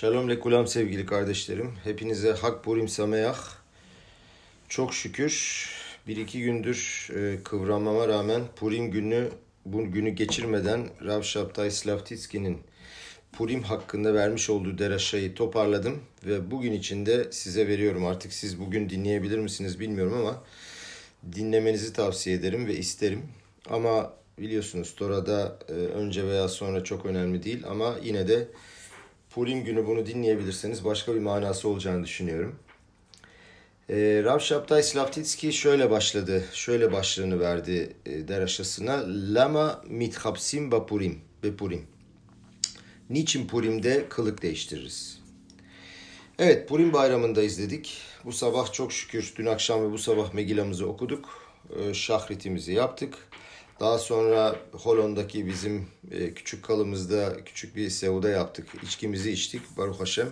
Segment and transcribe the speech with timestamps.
[0.00, 1.72] Shalom lekulam sevgili kardeşlerim.
[1.84, 3.38] Hepinize Hak Purim Sameyah.
[4.68, 5.66] Çok şükür
[6.06, 9.28] bir iki gündür e, kıvranmama rağmen Purim günü
[9.64, 12.58] bu günü geçirmeden Rav Şaptay Slavtitski'nin
[13.32, 18.06] Purim hakkında vermiş olduğu deraşayı toparladım ve bugün içinde size veriyorum.
[18.06, 20.42] Artık siz bugün dinleyebilir misiniz bilmiyorum ama
[21.32, 23.22] dinlemenizi tavsiye ederim ve isterim.
[23.70, 28.48] Ama biliyorsunuz Tora'da e, önce veya sonra çok önemli değil ama yine de
[29.30, 32.58] Purim günü bunu dinleyebilirseniz başka bir manası olacağını düşünüyorum.
[33.88, 39.04] E, Rav Şaptay Slavtitski şöyle başladı, şöyle başlığını verdi e, deraşasına.
[39.06, 41.86] Lama mithapsim ba Purim, be Purim.
[43.10, 45.20] Niçin Purim'de kılık değiştiririz?
[46.38, 47.98] Evet, Purim bayramında izledik.
[48.24, 51.50] Bu sabah çok şükür dün akşam ve bu sabah Megillamızı okuduk.
[51.76, 53.29] E, şahritimizi yaptık.
[53.80, 58.66] Daha sonra Holon'daki bizim e, küçük kalımızda küçük bir sevuda yaptık.
[58.82, 59.76] İçkimizi içtik.
[59.76, 60.28] Baruch Hashem.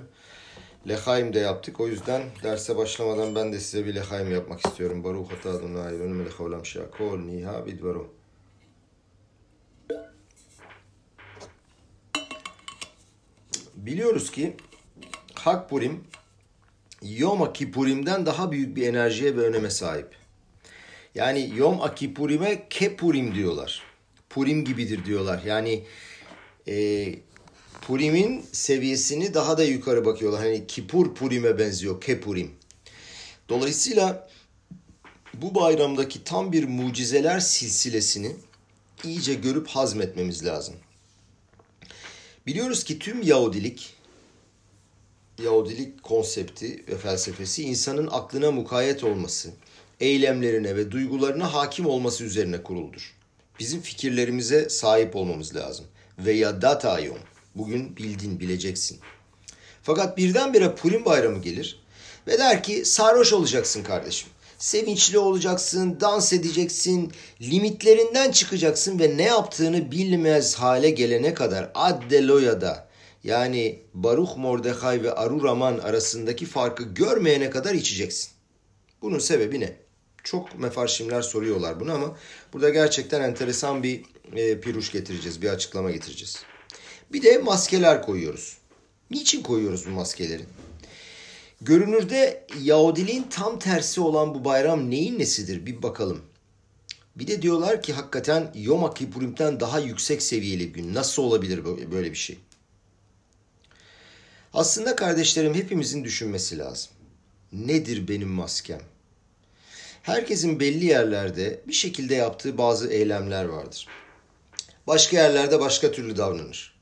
[0.89, 1.81] Lehaim de yaptık.
[1.81, 5.05] O yüzden derse başlamadan ben de size bir lehaim yapmak istiyorum.
[5.05, 8.15] Baruch ata Adonai ve melech olam şakol niha bidvaru.
[13.75, 14.57] Biliyoruz ki
[15.35, 16.05] Hak Purim
[17.03, 20.18] Yom Kippurim'den daha büyük bir enerjiye ve öneme sahip.
[21.19, 23.83] Yani Yom Akipurime Kepurim diyorlar.
[24.31, 25.43] Purim gibidir diyorlar.
[25.47, 25.85] Yani
[26.69, 27.15] e,
[27.81, 30.41] Purim'in seviyesini daha da yukarı bakıyorlar.
[30.41, 32.01] Hani Kipur Purim'e benziyor.
[32.01, 32.51] Kepurim.
[33.49, 34.29] Dolayısıyla
[35.35, 38.37] bu bayramdaki tam bir mucizeler silsilesini
[39.05, 40.75] iyice görüp hazmetmemiz lazım.
[42.47, 43.95] Biliyoruz ki tüm Yahudilik,
[45.43, 49.51] Yahudilik konsepti ve felsefesi insanın aklına mukayyet olması,
[50.01, 53.15] eylemlerine ve duygularına hakim olması üzerine kuruludur.
[53.59, 55.87] Bizim fikirlerimize sahip olmamız lazım.
[56.19, 57.19] Ve ya datayom.
[57.55, 58.99] Bugün bildin, bileceksin.
[59.83, 61.81] Fakat birdenbire Purim bayramı gelir
[62.27, 64.29] ve der ki sarhoş olacaksın kardeşim.
[64.59, 72.89] Sevinçli olacaksın, dans edeceksin, limitlerinden çıkacaksın ve ne yaptığını bilmez hale gelene kadar Addeloya'da
[73.25, 78.31] yani Baruch Mordechai ve Aruraman arasındaki farkı görmeyene kadar içeceksin.
[79.03, 79.88] Bunun sebebi ne?
[80.31, 82.17] Çok mefarşimler soruyorlar bunu ama
[82.53, 86.43] burada gerçekten enteresan bir e, piruş getireceğiz, bir açıklama getireceğiz.
[87.13, 88.59] Bir de maskeler koyuyoruz.
[89.11, 90.43] Niçin koyuyoruz bu maskeleri?
[91.61, 96.21] Görünürde Yahudiliğin tam tersi olan bu bayram neyin nesidir bir bakalım.
[97.17, 100.95] Bir de diyorlar ki hakikaten Yom Kippurim'den daha yüksek seviyeli bir gün.
[100.95, 102.39] Nasıl olabilir böyle bir şey?
[104.55, 106.91] Aslında kardeşlerim hepimizin düşünmesi lazım.
[107.53, 108.81] Nedir benim maskem?
[110.09, 113.87] Herkesin belli yerlerde bir şekilde yaptığı bazı eylemler vardır.
[114.87, 116.79] Başka yerlerde başka türlü davranır.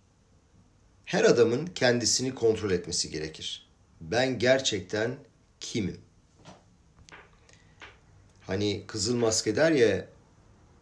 [1.05, 3.69] Her adamın kendisini kontrol etmesi gerekir.
[4.01, 5.17] Ben gerçekten
[5.61, 6.01] kimim?
[8.47, 10.07] Hani Kızıl Maske der ya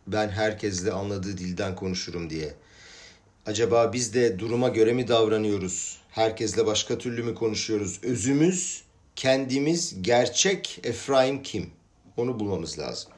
[0.06, 2.54] ben herkesle anladığı dilden konuşurum diye.
[3.46, 5.98] Acaba biz de duruma göre mi davranıyoruz?
[6.10, 8.00] Herkesle başka türlü mü konuşuyoruz?
[8.02, 8.84] Özümüz,
[9.16, 11.70] kendimiz, gerçek Efraim kim?
[12.16, 13.12] Onu bulmamız lazım.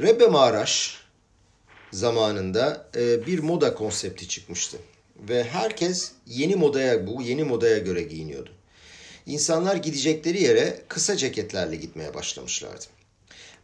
[0.00, 1.00] Rebbe Maraş
[1.92, 4.78] zamanında e, bir moda konsepti çıkmıştı.
[5.16, 8.50] Ve herkes yeni modaya bu yeni modaya göre giyiniyordu.
[9.26, 12.84] İnsanlar gidecekleri yere kısa ceketlerle gitmeye başlamışlardı.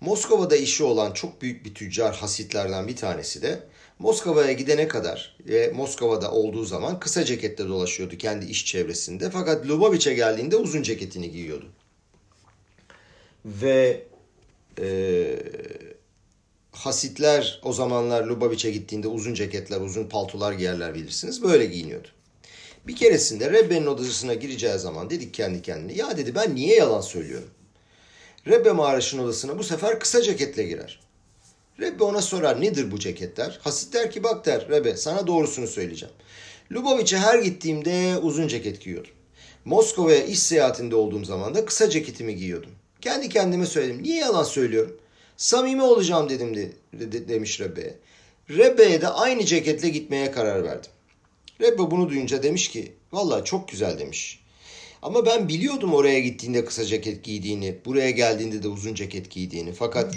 [0.00, 3.60] Moskova'da işi olan çok büyük bir tüccar hasitlerden bir tanesi de
[3.98, 9.30] Moskova'ya gidene kadar ve Moskova'da olduğu zaman kısa ceketle dolaşıyordu kendi iş çevresinde.
[9.30, 11.66] Fakat Lubavitch'e geldiğinde uzun ceketini giyiyordu.
[13.44, 14.06] Ve
[14.80, 15.38] e,
[16.72, 21.42] Hasitler o zamanlar Lubavitch'e gittiğinde uzun ceketler, uzun paltolar giyerler bilirsiniz.
[21.42, 22.08] Böyle giyiniyordu.
[22.86, 25.92] Bir keresinde Rebbe'nin odasına gireceği zaman dedik kendi kendine.
[25.92, 27.50] Ya dedi ben niye yalan söylüyorum?
[28.46, 31.00] Rebbe Maraş'ın odasına bu sefer kısa ceketle girer.
[31.80, 33.58] Rebbe ona sorar nedir bu ceketler?
[33.62, 36.14] Hasit der ki bak der Rebbe sana doğrusunu söyleyeceğim.
[36.72, 39.12] Lubavitch'e her gittiğimde uzun ceket giyiyordum.
[39.64, 42.72] Moskova'ya iş seyahatinde olduğum zaman da kısa ceketimi giyiyordum.
[43.00, 44.02] Kendi kendime söyledim.
[44.02, 44.96] Niye yalan söylüyorum?
[45.36, 47.94] Samimi olacağım dedim de, de, demiş Rebbe'ye.
[48.50, 50.90] Rebbe'ye de aynı ceketle gitmeye karar verdim.
[51.60, 54.40] Rebbe bunu duyunca demiş ki vallahi çok güzel demiş.
[55.02, 59.72] Ama ben biliyordum oraya gittiğinde kısa ceket giydiğini, buraya geldiğinde de uzun ceket giydiğini.
[59.72, 60.14] Fakat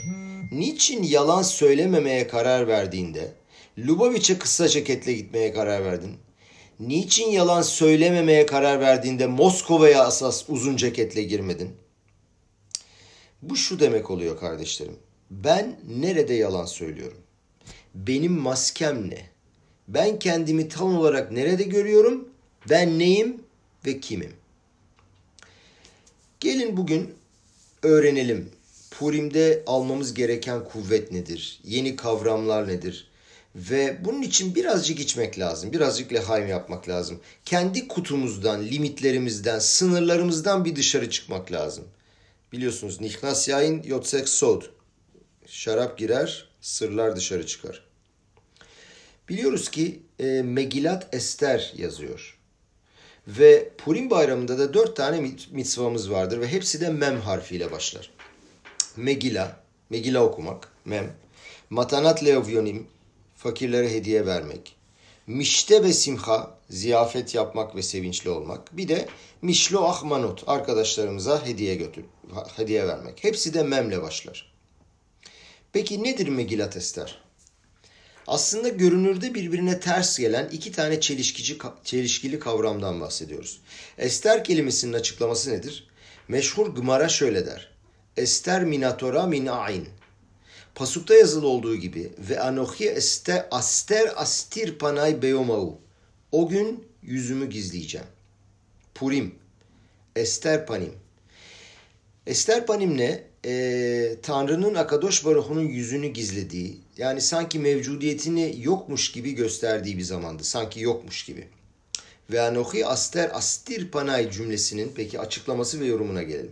[0.52, 3.34] niçin yalan söylememeye karar verdiğinde
[3.78, 6.16] Lubavitch'e kısa ceketle gitmeye karar verdin?
[6.80, 11.70] Niçin yalan söylememeye karar verdiğinde Moskova'ya asas uzun ceketle girmedin?
[13.44, 14.96] Bu şu demek oluyor kardeşlerim.
[15.32, 17.18] Ben nerede yalan söylüyorum?
[17.96, 19.30] Benim maskem ne?
[19.88, 22.30] Ben kendimi tam olarak nerede görüyorum?
[22.70, 23.44] Ben neyim?
[23.86, 24.34] ve kimim?
[26.40, 27.14] Gelin bugün
[27.84, 28.50] öğrenelim.
[28.92, 31.60] Purim'de almamız gereken kuvvet nedir?
[31.64, 33.08] Yeni kavramlar nedir?
[33.56, 35.74] Ve bunun için birazcık içmek lazım.
[35.74, 37.20] Birazcık lehaim yapmak lazım.
[37.46, 41.86] Kendi kutumuzdan, limitlerimizden, sınırlarımızdan bir dışarı çıkmak lazım.
[42.54, 44.62] Biliyorsunuz Nihnas yain yotsek sod.
[45.46, 47.86] Şarap girer, sırlar dışarı çıkar.
[49.30, 52.38] Biliyoruz ki e, Megilat Ester yazıyor.
[53.28, 58.12] Ve Purim bayramında da dört tane mitzvamız vardır ve hepsi de mem harfiyle başlar.
[58.98, 59.60] Megila,
[59.90, 61.14] Megila okumak, mem.
[61.70, 62.88] Matanat leovyonim,
[63.36, 64.76] fakirlere hediye vermek.
[65.28, 68.78] Mişte ve simha, ziyafet yapmak ve sevinçli olmak.
[68.78, 69.08] Bir de
[69.42, 72.06] mişlo ahmanot, arkadaşlarımıza hediye götür,
[72.56, 73.24] hediye vermek.
[73.24, 74.54] Hepsi de memle başlar.
[75.74, 77.22] Peki nedir Megilat Ester?
[78.28, 83.62] Aslında görünürde birbirine ters gelen iki tane çelişkici, çelişkili kavramdan bahsediyoruz.
[83.98, 85.88] Ester kelimesinin açıklaması nedir?
[86.28, 87.72] Meşhur Gımara şöyle der.
[88.18, 89.88] Ester minatora min ayn.
[90.76, 95.80] Pasukta yazılı olduğu gibi ve anohi este aster astir panay beyomau.
[96.32, 98.08] O gün yüzümü gizleyeceğim.
[98.96, 99.36] Purim.
[100.16, 100.94] Ester panim.
[102.28, 103.24] Ester panim ne?
[103.46, 110.44] Ee, Tanrı'nın Akadosh Baruhu'nun yüzünü gizlediği, yani sanki mevcudiyetini yokmuş gibi gösterdiği bir zamandı.
[110.44, 111.48] Sanki yokmuş gibi.
[112.32, 116.52] Ve anohi aster astir panay cümlesinin peki açıklaması ve yorumuna gelelim.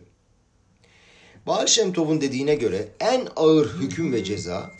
[1.47, 4.71] Baal Shem Tov'un dediğine göre en ağır hüküm ve ceza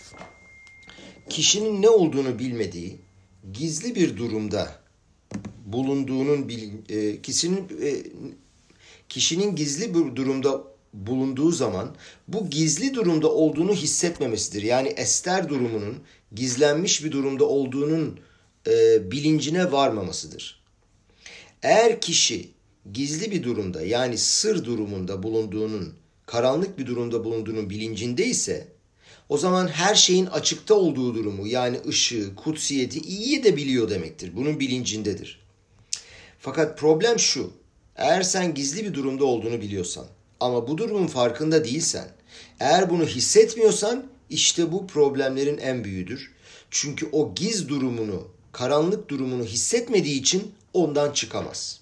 [1.29, 2.97] kişinin ne olduğunu bilmediği
[3.53, 4.75] gizli bir durumda
[5.65, 6.51] bulunduğunun
[6.89, 8.03] e, kişinin e,
[9.09, 10.63] kişinin gizli bir durumda
[10.93, 11.95] bulunduğu zaman
[12.27, 14.63] bu gizli durumda olduğunu hissetmemesidir.
[14.63, 15.97] Yani ester durumunun
[16.35, 18.19] gizlenmiş bir durumda olduğunun
[18.67, 20.63] e, bilincine varmamasıdır.
[21.63, 22.49] Eğer kişi
[22.93, 26.00] gizli bir durumda yani sır durumunda bulunduğunun
[26.31, 28.67] karanlık bir durumda bulunduğunun bilincinde ise
[29.29, 34.35] o zaman her şeyin açıkta olduğu durumu yani ışığı, kutsiyeti iyi de biliyor demektir.
[34.35, 35.41] Bunun bilincindedir.
[36.39, 37.51] Fakat problem şu.
[37.95, 40.07] Eğer sen gizli bir durumda olduğunu biliyorsan
[40.39, 42.07] ama bu durumun farkında değilsen,
[42.59, 46.31] eğer bunu hissetmiyorsan işte bu problemlerin en büyüğüdür.
[46.69, 51.79] Çünkü o giz durumunu, karanlık durumunu hissetmediği için ondan çıkamaz.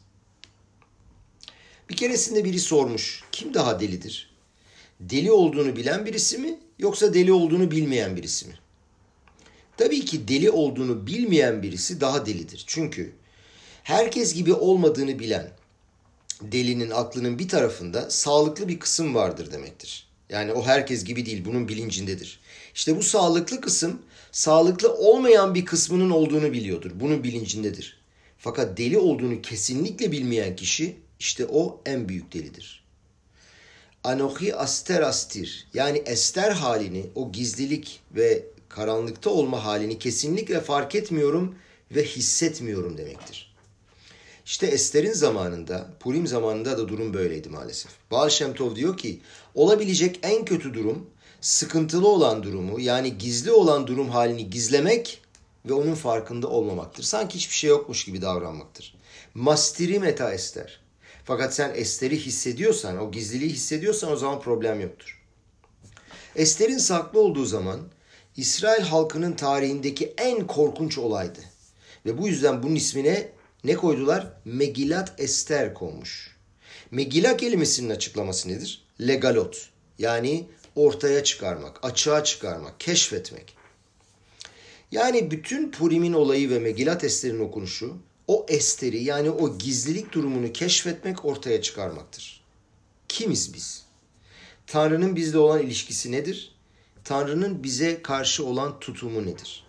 [1.90, 4.29] Bir keresinde biri sormuş, kim daha delidir?
[5.00, 8.54] Deli olduğunu bilen birisi mi yoksa deli olduğunu bilmeyen birisi mi?
[9.78, 12.63] Tabii ki deli olduğunu bilmeyen birisi daha delidir.
[12.68, 13.12] Çünkü
[13.84, 15.51] herkes gibi olmadığını bilen
[16.42, 20.10] delinin aklının bir tarafında sağlıklı bir kısım vardır demektir.
[20.30, 22.40] Yani o herkes gibi değil, bunun bilincindedir.
[22.75, 26.92] İşte bu sağlıklı kısım sağlıklı olmayan bir kısmının olduğunu biliyordur.
[26.95, 28.00] Bunun bilincindedir.
[28.38, 32.84] Fakat deli olduğunu kesinlikle bilmeyen kişi işte o en büyük delidir
[34.09, 41.56] anohi aster astir yani ester halini o gizlilik ve karanlıkta olma halini kesinlikle fark etmiyorum
[41.91, 43.56] ve hissetmiyorum demektir.
[44.45, 47.91] İşte Ester'in zamanında, Purim zamanında da durum böyleydi maalesef.
[48.11, 49.21] Baal Shem Tov diyor ki,
[49.56, 51.09] olabilecek en kötü durum,
[51.41, 55.21] sıkıntılı olan durumu, yani gizli olan durum halini gizlemek
[55.65, 57.03] ve onun farkında olmamaktır.
[57.03, 58.95] Sanki hiçbir şey yokmuş gibi davranmaktır.
[59.33, 60.79] Mastiri meta Ester.
[61.30, 65.21] Fakat sen esteri hissediyorsan, o gizliliği hissediyorsan o zaman problem yoktur.
[66.36, 67.80] Ester'in saklı olduğu zaman
[68.38, 71.40] İsrail halkının tarihindeki en korkunç olaydı.
[72.06, 73.30] Ve bu yüzden bunun ismine
[73.64, 74.33] ne koydular?
[74.45, 76.36] Megilat Ester konmuş.
[76.92, 78.88] Megila kelimesinin açıklaması nedir?
[79.02, 79.69] Legalot.
[80.00, 83.56] Yani ortaya çıkarmak, açığa çıkarmak, keşfetmek.
[84.92, 87.98] Yani bütün Purim'in olayı ve Megilat Ester'in okunuşu
[88.30, 92.42] o esteri yani o gizlilik durumunu keşfetmek ortaya çıkarmaktır.
[93.07, 93.83] Kimiz biz?
[94.68, 96.56] Tanrı'nın bizle olan ilişkisi nedir?
[97.04, 99.64] Tanrı'nın bize karşı olan tutumu nedir?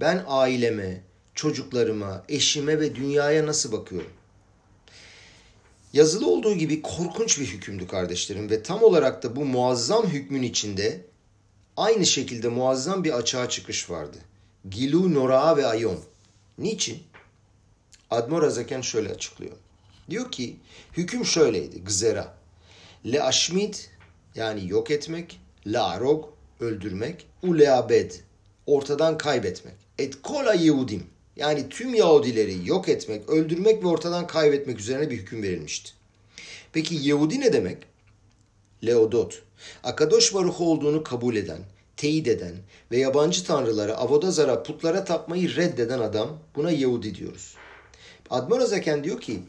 [0.00, 1.02] Ben aileme,
[1.34, 4.12] çocuklarıma, eşime ve dünyaya nasıl bakıyorum?
[5.92, 11.00] Yazılı olduğu gibi korkunç bir hükümdü kardeşlerim ve tam olarak da bu muazzam hükmün içinde
[11.76, 14.18] aynı şekilde muazzam bir açığa çıkış vardı.
[14.70, 16.00] Gilu, Nora ve Ayon.
[16.58, 17.11] Niçin?
[18.12, 19.56] Admor Azaken şöyle açıklıyor.
[20.10, 20.56] Diyor ki
[20.96, 21.84] hüküm şöyleydi.
[21.84, 22.34] Gzera.
[23.06, 23.74] Le aşmid
[24.34, 25.40] yani yok etmek.
[25.66, 26.28] La arog
[26.60, 27.26] öldürmek.
[27.42, 28.10] U le abed
[28.66, 29.74] ortadan kaybetmek.
[29.98, 35.42] Et kola Yehudim yani tüm Yahudileri yok etmek, öldürmek ve ortadan kaybetmek üzerine bir hüküm
[35.42, 35.90] verilmişti.
[36.72, 37.78] Peki Yahudi ne demek?
[38.86, 39.42] Leodot.
[39.84, 41.60] Akadosh Baruch olduğunu kabul eden,
[41.96, 42.54] teyit eden
[42.90, 47.54] ve yabancı tanrılara, avodazara, putlara tapmayı reddeden adam buna Yahudi diyoruz.
[48.32, 49.42] Admor Azaken diyor ki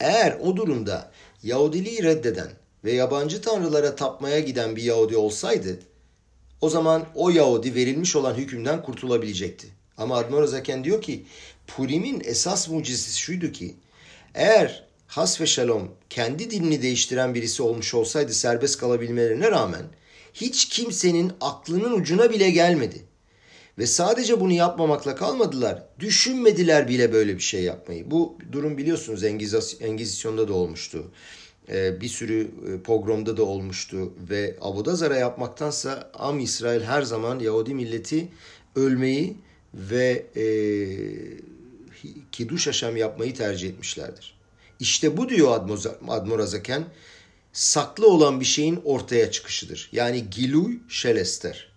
[0.00, 1.10] Eğer o durumda
[1.42, 2.50] Yahudiliği reddeden
[2.84, 5.78] ve yabancı tanrılara tapmaya giden bir Yahudi olsaydı
[6.60, 9.68] o zaman o Yahudi verilmiş olan hükümden kurtulabilecekti.
[9.96, 11.24] Ama Admor Zaken diyor ki
[11.66, 13.74] Purim'in esas mucizesi şuydu ki
[14.34, 19.84] eğer has ve şalom kendi dinini değiştiren birisi olmuş olsaydı serbest kalabilmelerine rağmen
[20.34, 23.04] hiç kimsenin aklının ucuna bile gelmedi.
[23.78, 25.82] Ve sadece bunu yapmamakla kalmadılar.
[25.98, 28.10] Düşünmediler bile böyle bir şey yapmayı.
[28.10, 29.24] Bu durum biliyorsunuz
[29.80, 31.10] Engizisyon'da da olmuştu.
[31.68, 34.12] Ee, bir sürü e, pogromda da olmuştu.
[34.30, 38.28] Ve Abudazara yapmaktansa Am İsrail her zaman Yahudi milleti
[38.76, 39.36] ölmeyi
[39.74, 40.44] ve e,
[42.32, 44.36] Kiddush Haşem yapmayı tercih etmişlerdir.
[44.80, 45.60] İşte bu diyor
[46.08, 46.84] Admor Azaken,
[47.52, 49.88] saklı olan bir şeyin ortaya çıkışıdır.
[49.92, 51.75] Yani giluy şelester.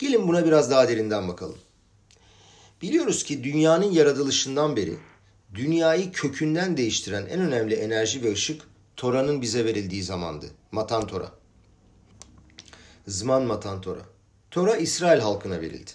[0.00, 1.58] Gelin buna biraz daha derinden bakalım.
[2.82, 4.96] Biliyoruz ki dünyanın yaratılışından beri
[5.54, 8.62] dünyayı kökünden değiştiren en önemli enerji ve ışık
[8.96, 10.46] Tora'nın bize verildiği zamandı.
[10.72, 11.32] Matan Tora.
[13.06, 14.02] Zman Matan Tora.
[14.50, 15.90] Tora İsrail halkına verildi.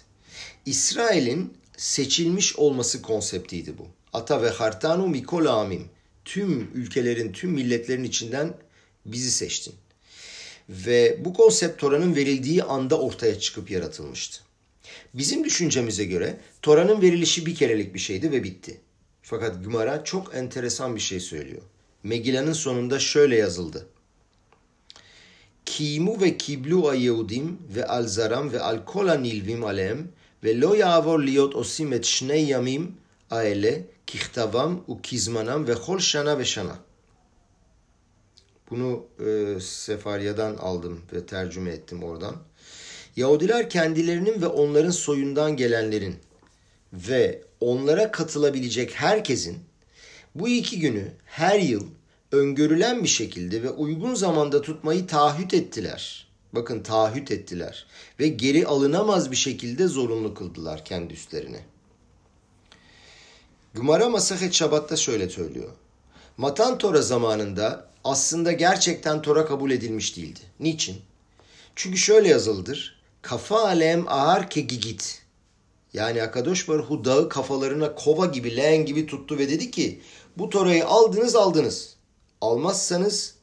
[0.66, 3.86] İsrail'in seçilmiş olması konseptiydi bu.
[4.12, 5.88] Ata ve hartanu mikol amim.
[6.24, 8.54] Tüm ülkelerin, tüm milletlerin içinden
[9.06, 9.74] bizi seçtin.
[10.68, 14.42] Ve bu konsept Tora'nın verildiği anda ortaya çıkıp yaratılmıştı.
[15.14, 18.80] Bizim düşüncemize göre Tora'nın verilişi bir kerelik bir şeydi ve bitti.
[19.22, 21.62] Fakat Gümara çok enteresan bir şey söylüyor.
[22.02, 23.86] Megilla'nın sonunda şöyle yazıldı.
[25.66, 30.08] Kimu ve kiblu a Yehudim ve al zaram ve al kol nilvim alem
[30.44, 32.94] ve lo yavor liot osim et shnei yamim
[33.30, 36.78] aele kihtavam u kizmanam ve kol şana ve şana.
[38.70, 42.36] Bunu e, Sefarya'dan aldım ve tercüme ettim oradan.
[43.16, 46.16] Yahudiler kendilerinin ve onların soyundan gelenlerin
[46.92, 49.58] ve onlara katılabilecek herkesin
[50.34, 51.86] bu iki günü her yıl
[52.32, 56.26] öngörülen bir şekilde ve uygun zamanda tutmayı taahhüt ettiler.
[56.52, 57.86] Bakın taahhüt ettiler
[58.20, 61.60] ve geri alınamaz bir şekilde zorunlu kıldılar kendi üstlerine.
[63.74, 65.70] Gümara Masahet Şabat'ta şöyle söylüyor.
[66.36, 70.40] Matan Tora zamanında aslında gerçekten Tora kabul edilmiş değildi.
[70.60, 70.96] Niçin?
[71.76, 73.00] Çünkü şöyle yazılıdır.
[73.22, 75.22] Kafa alem ağır ke gigit.
[75.92, 80.00] Yani Akadosh Baruhu dağı kafalarına kova gibi, leğen gibi tuttu ve dedi ki
[80.36, 81.96] bu Tora'yı aldınız aldınız.
[82.40, 83.34] Almazsanız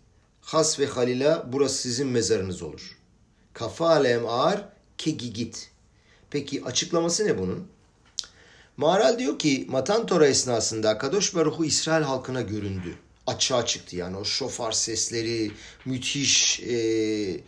[0.42, 2.98] has ve halila burası sizin mezarınız olur.
[3.54, 4.66] Kafa alem ağır
[4.98, 5.70] ke gigit.
[6.30, 7.68] Peki açıklaması ne bunun?
[8.78, 12.96] Maral diyor ki Matan Tora esnasında Kadosh Baruhu İsrail halkına göründü.
[13.28, 15.52] Açığa çıktı yani o şofar sesleri,
[15.86, 17.42] müthiş e, e,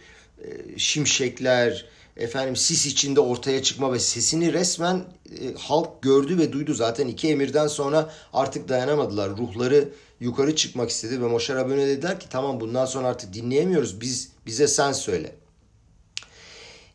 [0.78, 1.86] şimşekler,
[2.18, 6.74] efendim sis içinde ortaya çıkma ve sesini resmen e, halk gördü ve duydu.
[6.74, 9.30] Zaten iki emirden sonra artık dayanamadılar.
[9.30, 9.90] Ruhları
[10.20, 14.02] yukarı çıkmak istedi ve Moşer Rabbeinu dediler ki tamam bundan sonra artık dinleyemiyoruz.
[14.02, 15.36] Biz bize sen söyle.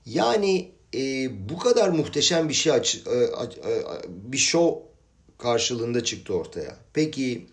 [0.06, 4.80] Yani e, bu kadar muhteşem bir şey aç, e, e, bir show
[5.38, 6.76] karşılığında çıktı ortaya.
[6.92, 7.46] Peki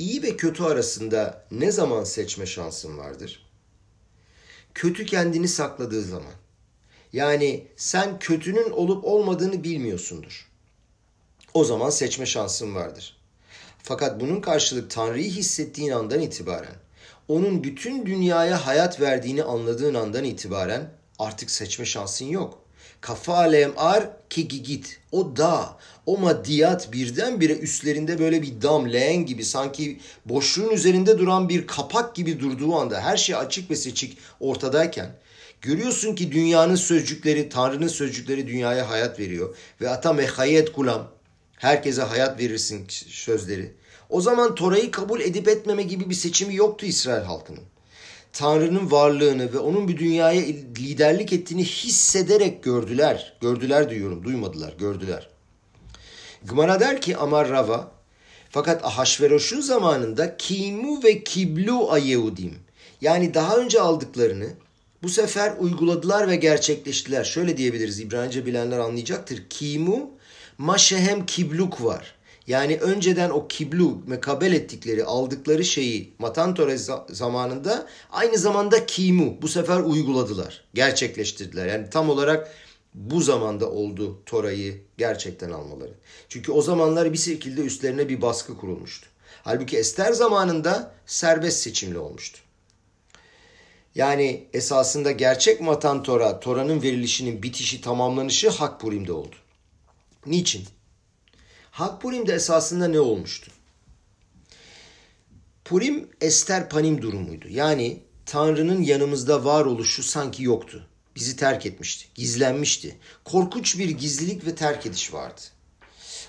[0.00, 3.46] iyi ve kötü arasında ne zaman seçme şansın vardır?
[4.74, 6.32] Kötü kendini sakladığı zaman.
[7.12, 10.48] Yani sen kötünün olup olmadığını bilmiyorsundur.
[11.54, 13.16] O zaman seçme şansın vardır.
[13.82, 16.76] Fakat bunun karşılık Tanrı'yı hissettiğin andan itibaren,
[17.28, 22.59] onun bütün dünyaya hayat verdiğini anladığın andan itibaren artık seçme şansın yok.
[23.00, 24.98] Kafa alem ar ki git.
[25.12, 25.76] O da,
[26.06, 32.14] o maddiyat birdenbire üstlerinde böyle bir dam, leğen gibi sanki boşluğun üzerinde duran bir kapak
[32.14, 35.16] gibi durduğu anda her şey açık ve seçik ortadayken
[35.60, 39.56] görüyorsun ki dünyanın sözcükleri, Tanrı'nın sözcükleri dünyaya hayat veriyor.
[39.80, 41.10] Ve ata mehayet kulam,
[41.56, 43.72] herkese hayat verirsin sözleri.
[44.10, 47.64] O zaman Tora'yı kabul edip etmeme gibi bir seçimi yoktu İsrail halkının.
[48.32, 50.40] Tanrı'nın varlığını ve onun bir dünyaya
[50.78, 53.36] liderlik ettiğini hissederek gördüler.
[53.40, 55.28] Gördüler diyorum, duymadılar, gördüler.
[56.44, 57.92] Gmara der ki Amar Rava,
[58.50, 62.58] fakat Ahasveroş'un zamanında kimu ve kiblu a Yehudim.
[63.00, 64.48] Yani daha önce aldıklarını
[65.02, 67.24] bu sefer uyguladılar ve gerçekleştiler.
[67.24, 69.42] Şöyle diyebiliriz İbranice bilenler anlayacaktır.
[69.50, 70.10] Kimu
[70.58, 72.14] maşehem kibluk var.
[72.46, 76.78] Yani önceden o kiblu mekabel ettikleri, aldıkları şeyi Matan Tore
[77.08, 81.66] zamanında aynı zamanda kimu bu sefer uyguladılar, gerçekleştirdiler.
[81.66, 82.54] Yani tam olarak
[82.94, 85.92] bu zamanda oldu Tora'yı gerçekten almaları.
[86.28, 89.06] Çünkü o zamanlar bir şekilde üstlerine bir baskı kurulmuştu.
[89.42, 92.38] Halbuki Ester zamanında serbest seçimli olmuştu.
[93.94, 99.36] Yani esasında gerçek Matan Tora, Tora'nın verilişinin bitişi, tamamlanışı Hakpurim'de oldu.
[100.26, 100.64] Niçin?
[101.80, 103.50] Hakpurim'de esasında ne olmuştu?
[105.64, 107.46] Purim Ester Panim durumuydu.
[107.50, 110.86] Yani Tanrı'nın yanımızda var oluşu sanki yoktu.
[111.16, 112.96] Bizi terk etmişti, gizlenmişti.
[113.24, 115.40] Korkunç bir gizlilik ve terk ediş vardı.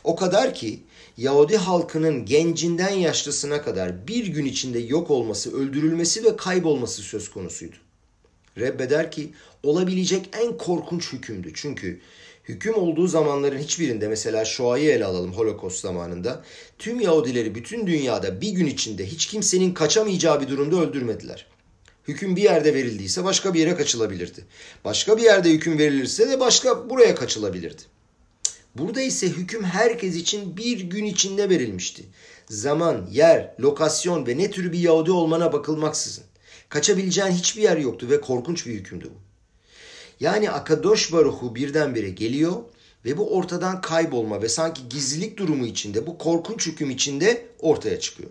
[0.04, 0.84] O kadar ki
[1.18, 7.76] Yahudi halkının gencinden yaşlısına kadar bir gün içinde yok olması, öldürülmesi ve kaybolması söz konusuydu.
[8.58, 11.52] Rebbe der ki olabilecek en korkunç hükümdü.
[11.54, 12.02] Çünkü
[12.44, 16.44] hüküm olduğu zamanların hiçbirinde mesela Şua'yı ele alalım Holocaust zamanında
[16.80, 21.48] tüm Yahudileri bütün dünyada bir gün içinde hiç kimsenin kaçamayacağı bir durumda öldürmediler.
[22.08, 24.46] Hüküm bir yerde verildiyse başka bir yere kaçılabilirdi.
[24.86, 27.82] Başka bir yerde hüküm verilirse de başka buraya kaçılabilirdi.
[28.76, 32.04] Burada ise hüküm herkes için bir gün içinde verilmişti.
[32.50, 36.24] Zaman, yer, lokasyon ve ne tür bir Yahudi olmana bakılmaksızın.
[36.70, 39.31] Kaçabileceğin hiçbir yer yoktu ve korkunç bir hükümdü bu.
[40.22, 42.56] Yani Akadosh Baruhu birdenbire geliyor
[43.06, 48.30] ve bu ortadan kaybolma ve sanki gizlilik durumu içinde bu korkunç hüküm içinde ortaya çıkıyor.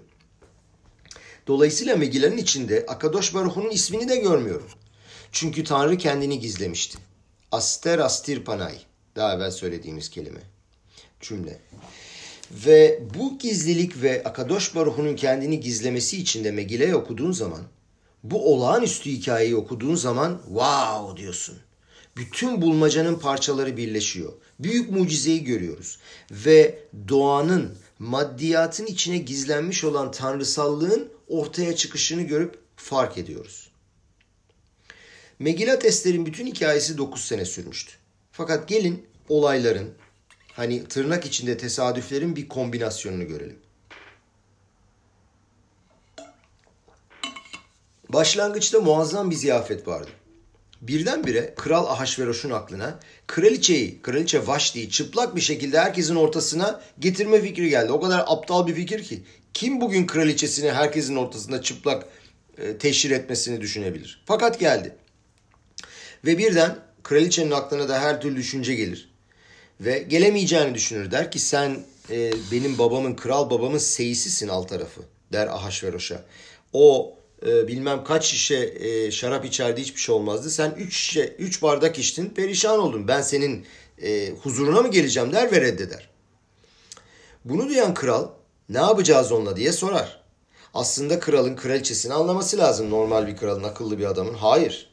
[1.47, 4.69] Dolayısıyla Megile'nin içinde Akadosh Baruhu'nun ismini de görmüyorum.
[5.33, 6.99] Çünkü Tanrı kendini gizlemişti.
[7.53, 8.75] Aster astir panay.
[9.17, 10.41] Daha evvel söylediğimiz kelime.
[11.21, 11.59] Cümle.
[12.51, 17.61] Ve bu gizlilik ve Akadosh Baruhu'nun kendini gizlemesi içinde Megile'yi okuduğun zaman
[18.23, 21.59] bu olağanüstü hikayeyi okuduğun zaman wow diyorsun.
[22.17, 24.33] Bütün bulmacanın parçaları birleşiyor.
[24.59, 25.99] Büyük mucizeyi görüyoruz.
[26.31, 33.71] Ve doğanın, maddiyatın içine gizlenmiş olan tanrısallığın ortaya çıkışını görüp fark ediyoruz.
[35.38, 37.93] Megilat Ester'in bütün hikayesi 9 sene sürmüştü.
[38.33, 39.90] Fakat gelin olayların,
[40.52, 43.59] hani tırnak içinde tesadüflerin bir kombinasyonunu görelim.
[48.09, 50.11] Başlangıçta muazzam bir ziyafet vardı.
[50.81, 57.93] Birdenbire Kral Ahasveroş'un aklına kraliçeyi, kraliçe Vaşti'yi çıplak bir şekilde herkesin ortasına getirme fikri geldi.
[57.93, 59.23] O kadar aptal bir fikir ki.
[59.55, 62.07] Kim bugün kraliçesini herkesin ortasında çıplak
[62.59, 64.23] e, teşhir etmesini düşünebilir?
[64.26, 64.95] Fakat geldi.
[66.25, 69.11] Ve birden kraliçenin aklına da her türlü düşünce gelir.
[69.81, 71.11] Ve gelemeyeceğini düşünür.
[71.11, 75.00] Der ki sen e, benim babamın, kral babamın seyisisin alt tarafı.
[75.33, 76.25] Der Ahasveroş'a.
[76.73, 77.15] O
[77.47, 80.50] e, bilmem kaç şişe e, şarap içerdi hiçbir şey olmazdı.
[80.50, 83.09] Sen üç şişe, üç bardak içtin perişan oldun.
[83.09, 83.67] Ben senin
[84.03, 86.09] e, huzuruna mı geleceğim der ve reddeder.
[87.45, 88.29] Bunu duyan kral
[88.69, 90.21] ne yapacağız onunla diye sorar.
[90.75, 94.35] Aslında kralın kraliçesini anlaması lazım normal bir kralın, akıllı bir adamın.
[94.35, 94.91] Hayır.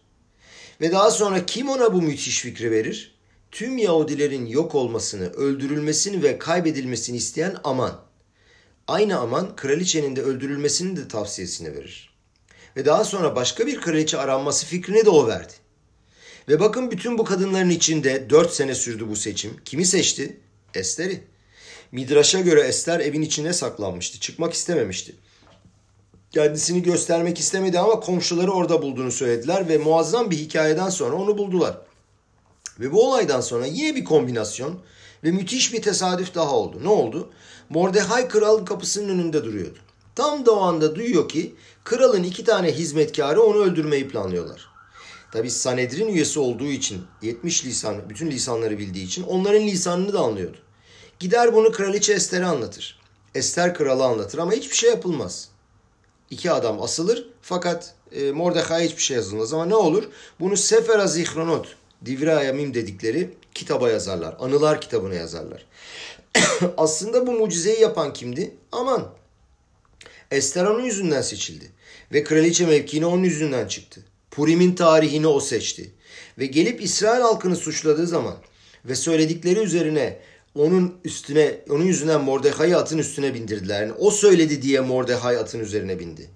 [0.81, 3.17] Ve daha sonra kim ona bu müthiş fikri verir?
[3.51, 8.01] Tüm Yahudilerin yok olmasını, öldürülmesini ve kaybedilmesini isteyen Aman.
[8.87, 12.06] Aynı Aman kraliçenin de öldürülmesini de tavsiyesini verir.
[12.77, 15.53] Ve daha sonra başka bir kraliçe aranması fikrini de o verdi.
[16.49, 19.57] Ve bakın bütün bu kadınların içinde dört sene sürdü bu seçim.
[19.65, 20.37] Kimi seçti?
[20.73, 21.23] Ester'i.
[21.91, 24.19] Midraş'a göre Ester evin içine saklanmıştı.
[24.19, 25.15] Çıkmak istememişti.
[26.31, 31.77] Kendisini göstermek istemedi ama komşuları orada bulduğunu söylediler ve muazzam bir hikayeden sonra onu buldular.
[32.79, 34.79] Ve bu olaydan sonra yine bir kombinasyon
[35.23, 36.79] ve müthiş bir tesadüf daha oldu.
[36.83, 37.31] Ne oldu?
[37.69, 39.79] Mordecai kralın kapısının önünde duruyordu.
[40.17, 44.67] Tam da o anda duyuyor ki kralın iki tane hizmetkarı onu öldürmeyi planlıyorlar.
[45.31, 50.57] Tabi Sanedrin üyesi olduğu için 70 lisan, bütün lisanları bildiği için onların lisanını da anlıyordu.
[51.19, 52.99] Gider bunu kraliçe Ester'e anlatır.
[53.35, 55.49] Ester kralı anlatır ama hiçbir şey yapılmaz.
[56.29, 60.03] İki adam asılır fakat e, Mordecai hiçbir şey yazılmaz ama ne olur?
[60.39, 61.75] Bunu Sefer Zihronot,
[62.05, 64.35] Divre Ayamim dedikleri kitaba yazarlar.
[64.39, 65.65] Anılar kitabına yazarlar.
[66.77, 68.55] Aslında bu mucizeyi yapan kimdi?
[68.71, 69.17] Aman
[70.31, 71.71] Ester onun yüzünden seçildi.
[72.13, 74.01] Ve kraliçe mevkiine onun yüzünden çıktı.
[74.31, 75.91] Purim'in tarihini o seçti.
[76.39, 78.37] Ve gelip İsrail halkını suçladığı zaman
[78.85, 80.19] ve söyledikleri üzerine
[80.55, 83.81] onun üstüne, onun yüzünden Mordecai'yi atın üstüne bindirdiler.
[83.81, 86.29] Yani o söyledi diye Mordecai atın üzerine bindi.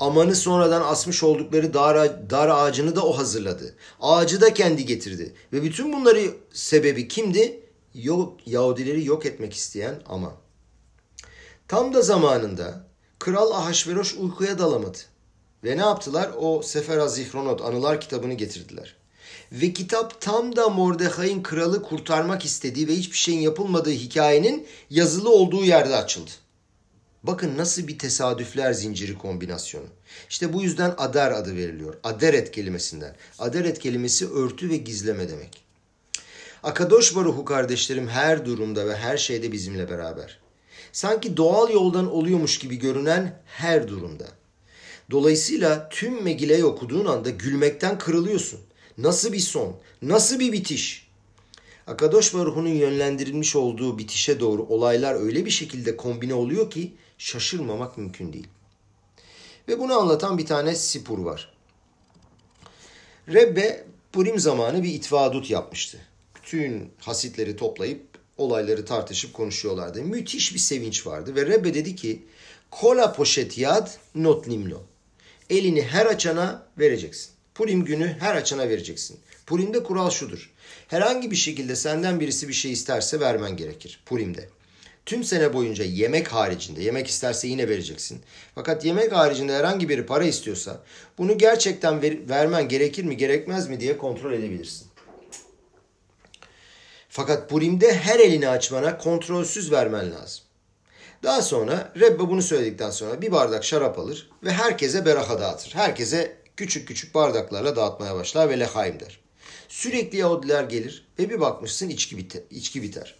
[0.00, 3.74] Amanı sonradan asmış oldukları dar, dar ağacını da o hazırladı.
[4.00, 5.32] Ağacı da kendi getirdi.
[5.52, 6.20] Ve bütün bunları
[6.52, 7.60] sebebi kimdi?
[7.94, 10.32] Yok, Yahudileri yok etmek isteyen Aman.
[11.68, 12.89] Tam da zamanında
[13.20, 14.98] Kral Ahasveroş uykuya dalamadı.
[15.64, 16.30] Ve ne yaptılar?
[16.38, 18.96] O Sefer Zihronot anılar kitabını getirdiler.
[19.52, 25.64] Ve kitap tam da Mordecai'nin kralı kurtarmak istediği ve hiçbir şeyin yapılmadığı hikayenin yazılı olduğu
[25.64, 26.30] yerde açıldı.
[27.22, 29.86] Bakın nasıl bir tesadüfler zinciri kombinasyonu.
[30.30, 31.94] İşte bu yüzden Adar adı veriliyor.
[32.04, 33.16] Aderet kelimesinden.
[33.38, 35.64] Aderet kelimesi örtü ve gizleme demek.
[36.62, 40.39] Akadosh Baruhu kardeşlerim her durumda ve her şeyde bizimle beraber
[40.92, 44.26] sanki doğal yoldan oluyormuş gibi görünen her durumda.
[45.10, 48.60] Dolayısıyla tüm Megile'yi okuduğun anda gülmekten kırılıyorsun.
[48.98, 51.10] Nasıl bir son, nasıl bir bitiş?
[51.86, 58.32] Akadosh Baruhu'nun yönlendirilmiş olduğu bitişe doğru olaylar öyle bir şekilde kombine oluyor ki şaşırmamak mümkün
[58.32, 58.46] değil.
[59.68, 61.52] Ve bunu anlatan bir tane sipur var.
[63.28, 65.98] Rebbe Purim zamanı bir itvadut yapmıştı.
[66.36, 68.09] Bütün hasitleri toplayıp
[68.40, 70.02] olayları tartışıp konuşuyorlardı.
[70.02, 72.22] Müthiş bir sevinç vardı ve Rebbe dedi ki
[72.70, 74.82] Kola poşet yad not nimlo.
[75.50, 77.30] Elini her açana vereceksin.
[77.54, 79.20] Purim günü her açana vereceksin.
[79.46, 80.50] Purim'de kural şudur.
[80.88, 84.02] Herhangi bir şekilde senden birisi bir şey isterse vermen gerekir.
[84.06, 84.48] Purim'de.
[85.06, 88.20] Tüm sene boyunca yemek haricinde, yemek isterse yine vereceksin.
[88.54, 90.80] Fakat yemek haricinde herhangi biri para istiyorsa
[91.18, 94.86] bunu gerçekten ver, vermen gerekir mi gerekmez mi diye kontrol edebilirsin.
[97.12, 100.44] Fakat Purim'de her elini açmana kontrolsüz vermen lazım.
[101.22, 105.74] Daha sonra Rebbe bunu söyledikten sonra bir bardak şarap alır ve herkese beraha dağıtır.
[105.74, 109.20] Herkese küçük küçük bardaklarla dağıtmaya başlar ve lehaim der.
[109.68, 113.14] Sürekli Yahudiler gelir ve bir bakmışsın içki, biter, içki biter.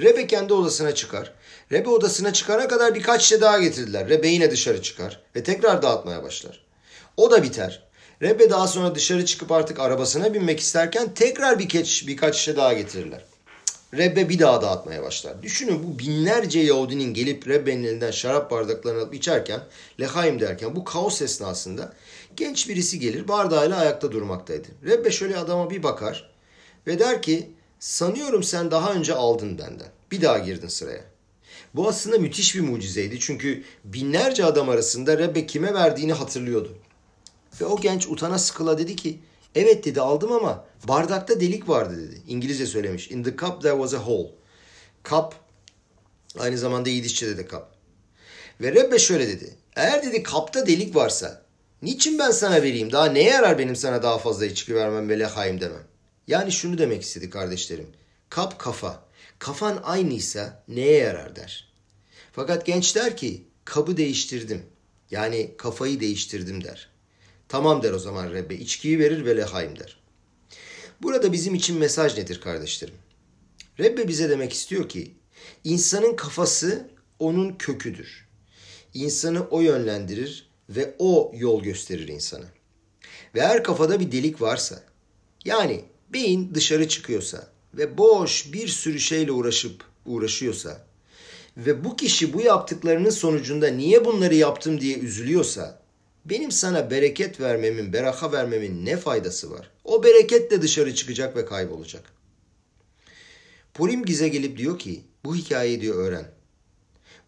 [0.00, 1.34] Rebe kendi odasına çıkar.
[1.72, 4.08] Rebe odasına çıkana kadar birkaç şey daha getirdiler.
[4.08, 6.66] Rebe yine dışarı çıkar ve tekrar dağıtmaya başlar.
[7.16, 7.85] O da biter.
[8.22, 13.24] Rebe daha sonra dışarı çıkıp artık arabasına binmek isterken tekrar birkaç, birkaç şey daha getirirler.
[13.94, 15.42] Rebbe bir daha dağıtmaya başlar.
[15.42, 19.60] Düşünün bu binlerce Yahudinin gelip Rebbe'nin elinden şarap bardaklarını alıp içerken,
[20.00, 21.92] lehaim derken bu kaos esnasında
[22.36, 24.68] genç birisi gelir bardağıyla ayakta durmaktaydı.
[24.84, 26.30] Rebbe şöyle adama bir bakar
[26.86, 27.50] ve der ki
[27.80, 29.88] sanıyorum sen daha önce aldın benden.
[30.10, 31.04] Bir daha girdin sıraya.
[31.74, 36.78] Bu aslında müthiş bir mucizeydi çünkü binlerce adam arasında Rebbe kime verdiğini hatırlıyordu.
[37.60, 39.20] Ve o genç utana sıkıla dedi ki
[39.56, 42.22] Evet dedi aldım ama bardakta delik vardı dedi.
[42.28, 43.10] İngilizce söylemiş.
[43.10, 44.30] In the cup there was a hole.
[45.04, 45.34] Cup
[46.38, 47.74] aynı zamanda Yidişçe'de de kap.
[48.60, 49.54] Ve Rebbe şöyle dedi.
[49.76, 51.42] Eğer dedi kapta delik varsa
[51.82, 52.92] niçin ben sana vereyim?
[52.92, 55.84] Daha neye yarar benim sana daha fazla içki vermem ve lehayim demem?
[56.26, 57.88] Yani şunu demek istedi kardeşlerim.
[58.30, 59.06] Kap kafa.
[59.38, 61.72] Kafan aynıysa neye yarar der.
[62.32, 64.62] Fakat genç der ki kabı değiştirdim.
[65.10, 66.95] Yani kafayı değiştirdim der.
[67.48, 68.54] Tamam der o zaman Rebbe.
[68.54, 69.96] İçkiyi verir ve lehaim der.
[71.02, 72.94] Burada bizim için mesaj nedir kardeşlerim?
[73.80, 75.14] Rebbe bize demek istiyor ki
[75.64, 78.26] insanın kafası onun köküdür.
[78.94, 82.46] İnsanı o yönlendirir ve o yol gösterir insana.
[83.34, 84.82] Ve eğer kafada bir delik varsa
[85.44, 90.86] yani beyin dışarı çıkıyorsa ve boş bir sürü şeyle uğraşıp uğraşıyorsa
[91.56, 95.85] ve bu kişi bu yaptıklarının sonucunda niye bunları yaptım diye üzülüyorsa
[96.30, 99.70] benim sana bereket vermemin, beraka vermemin ne faydası var?
[99.84, 102.02] O bereket de dışarı çıkacak ve kaybolacak.
[103.74, 106.30] Purim Giz'e gelip diyor ki bu hikayeyi diyor öğren.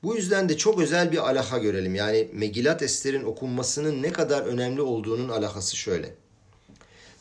[0.02, 1.94] Bu yüzden de çok özel bir alaha görelim.
[1.94, 6.14] Yani Megilat Ester'in okunmasının ne kadar önemli olduğunun alakası şöyle.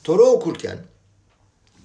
[0.03, 0.77] Tora okurken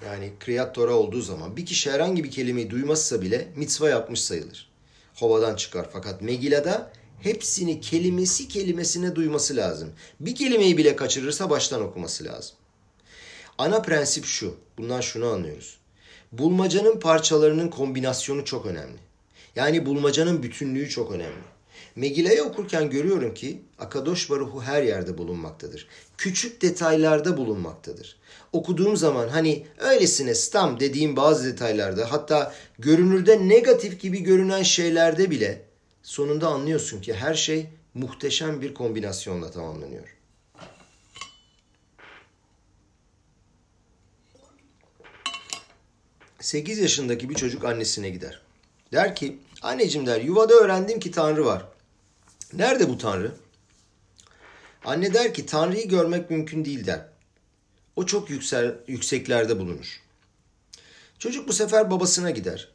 [0.04, 4.70] yani Kriyat Tora olduğu zaman bir kişi herhangi bir kelimeyi duymazsa bile mitzva yapmış sayılır.
[5.14, 5.88] Hovadan çıkar.
[5.92, 6.92] Fakat Megila'da
[7.22, 9.90] hepsini kelimesi kelimesine duyması lazım.
[10.20, 12.56] Bir kelimeyi bile kaçırırsa baştan okuması lazım.
[13.58, 14.54] Ana prensip şu.
[14.78, 15.78] Bundan şunu anlıyoruz.
[16.32, 18.98] Bulmacanın parçalarının kombinasyonu çok önemli.
[19.56, 21.42] Yani bulmacanın bütünlüğü çok önemli.
[21.96, 25.88] Megile'yi okurken görüyorum ki Akadosh Baruhu her yerde bulunmaktadır.
[26.18, 28.16] Küçük detaylarda bulunmaktadır.
[28.52, 35.62] Okuduğum zaman hani öylesine stam dediğim bazı detaylarda hatta görünürde negatif gibi görünen şeylerde bile
[36.02, 40.16] sonunda anlıyorsun ki her şey muhteşem bir kombinasyonla tamamlanıyor.
[46.40, 48.42] Sekiz yaşındaki bir çocuk annesine gider.
[48.92, 51.64] Der ki, anneciğim der, yuvada öğrendim ki Tanrı var.
[52.52, 53.34] Nerede bu Tanrı?
[54.84, 57.06] Anne der ki, Tanrı'yı görmek mümkün değil der.
[57.96, 60.00] O çok yüksel, yükseklerde bulunur.
[61.18, 62.68] Çocuk bu sefer babasına gider.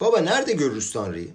[0.00, 1.30] Baba nerede görürüz Tanrı'yı?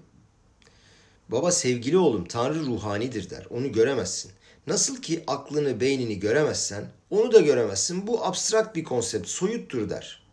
[1.29, 3.45] Baba sevgili oğlum Tanrı ruhanidir der.
[3.49, 4.31] Onu göremezsin.
[4.67, 8.07] Nasıl ki aklını, beynini göremezsen onu da göremezsin.
[8.07, 10.23] Bu abstrakt bir konsept, soyuttur der.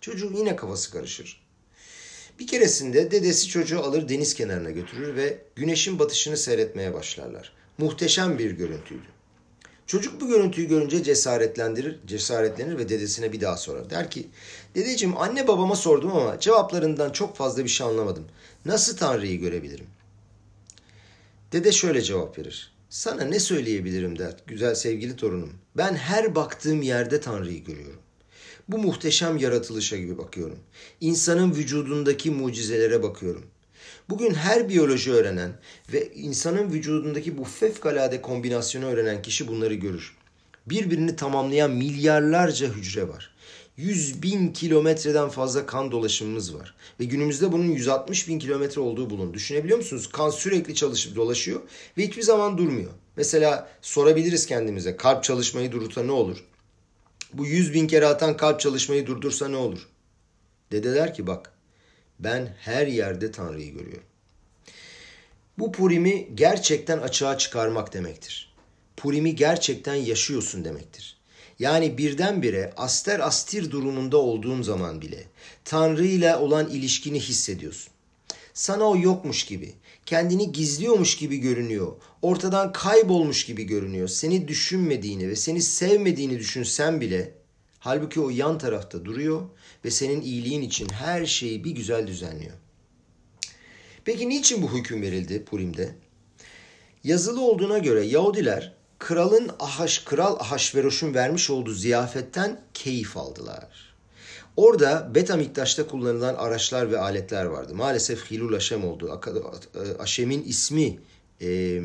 [0.00, 1.46] Çocuğun yine kafası karışır.
[2.38, 7.52] Bir keresinde dedesi çocuğu alır deniz kenarına götürür ve güneşin batışını seyretmeye başlarlar.
[7.78, 9.06] Muhteşem bir görüntüydü.
[9.86, 13.90] Çocuk bu görüntüyü görünce cesaretlendirir, cesaretlenir ve dedesine bir daha sorar.
[13.90, 14.26] Der ki,
[14.74, 18.24] dedeciğim anne babama sordum ama cevaplarından çok fazla bir şey anlamadım.
[18.64, 19.86] Nasıl Tanrı'yı görebilirim?
[21.52, 22.72] Dede şöyle cevap verir.
[22.90, 25.52] Sana ne söyleyebilirim der güzel sevgili torunum.
[25.76, 28.00] Ben her baktığım yerde Tanrı'yı görüyorum.
[28.68, 30.58] Bu muhteşem yaratılışa gibi bakıyorum.
[31.00, 33.46] İnsanın vücudundaki mucizelere bakıyorum.
[34.08, 35.52] Bugün her biyoloji öğrenen
[35.92, 40.16] ve insanın vücudundaki bu fevkalade kombinasyonu öğrenen kişi bunları görür.
[40.66, 43.35] Birbirini tamamlayan milyarlarca hücre var.
[43.76, 46.74] 100 bin kilometreden fazla kan dolaşımımız var.
[47.00, 49.34] Ve günümüzde bunun 160 bin kilometre olduğu bulun.
[49.34, 50.08] Düşünebiliyor musunuz?
[50.12, 51.60] Kan sürekli çalışıp dolaşıyor
[51.98, 52.90] ve hiçbir zaman durmuyor.
[53.16, 56.44] Mesela sorabiliriz kendimize kalp çalışmayı durursa ne olur?
[57.32, 59.88] Bu 100 bin kere atan kalp çalışmayı durdursa ne olur?
[60.72, 61.52] Dedeler ki bak
[62.18, 64.06] ben her yerde Tanrı'yı görüyorum.
[65.58, 68.54] Bu Purim'i gerçekten açığa çıkarmak demektir.
[68.96, 71.15] Purim'i gerçekten yaşıyorsun demektir.
[71.58, 75.24] Yani birdenbire aster astir durumunda olduğun zaman bile
[75.64, 77.92] Tanrı ile olan ilişkini hissediyorsun.
[78.54, 79.74] Sana o yokmuş gibi,
[80.06, 81.92] kendini gizliyormuş gibi görünüyor,
[82.22, 84.08] ortadan kaybolmuş gibi görünüyor.
[84.08, 87.34] Seni düşünmediğini ve seni sevmediğini düşünsen bile
[87.78, 89.42] halbuki o yan tarafta duruyor
[89.84, 92.54] ve senin iyiliğin için her şeyi bir güzel düzenliyor.
[94.04, 95.94] Peki niçin bu hüküm verildi Purim'de?
[97.04, 103.94] Yazılı olduğuna göre Yahudiler kralın Ahaş, kral Ahasveroş'un vermiş olduğu ziyafetten keyif aldılar.
[104.56, 107.74] Orada Betamiktaş'ta kullanılan araçlar ve aletler vardı.
[107.74, 109.20] Maalesef Hilul Haşem oldu.
[109.98, 110.98] Haşem'in ismi
[111.40, 111.80] e,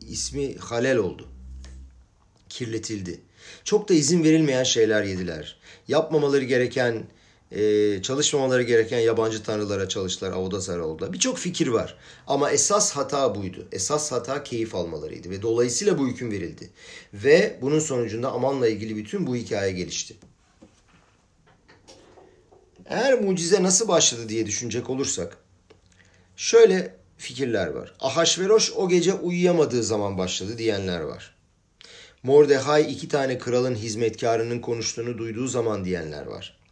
[0.00, 1.28] ismi Halel oldu.
[2.48, 3.20] Kirletildi.
[3.64, 5.56] Çok da izin verilmeyen şeyler yediler.
[5.88, 7.04] Yapmamaları gereken
[7.54, 11.12] e, çalışmamaları gereken yabancı tanrılara çalıştılar, Avodazar oldular.
[11.12, 11.96] Birçok fikir var.
[12.26, 13.68] Ama esas hata buydu.
[13.72, 15.30] Esas hata keyif almalarıydı.
[15.30, 16.70] Ve dolayısıyla bu hüküm verildi.
[17.14, 20.16] Ve bunun sonucunda Aman'la ilgili bütün bu hikaye gelişti.
[22.86, 25.36] Eğer mucize nasıl başladı diye düşünecek olursak,
[26.36, 27.94] şöyle fikirler var.
[28.00, 31.34] Ahasveroş o gece uyuyamadığı zaman başladı diyenler var.
[32.22, 36.63] Mordehay iki tane kralın hizmetkarının konuştuğunu duyduğu zaman diyenler var.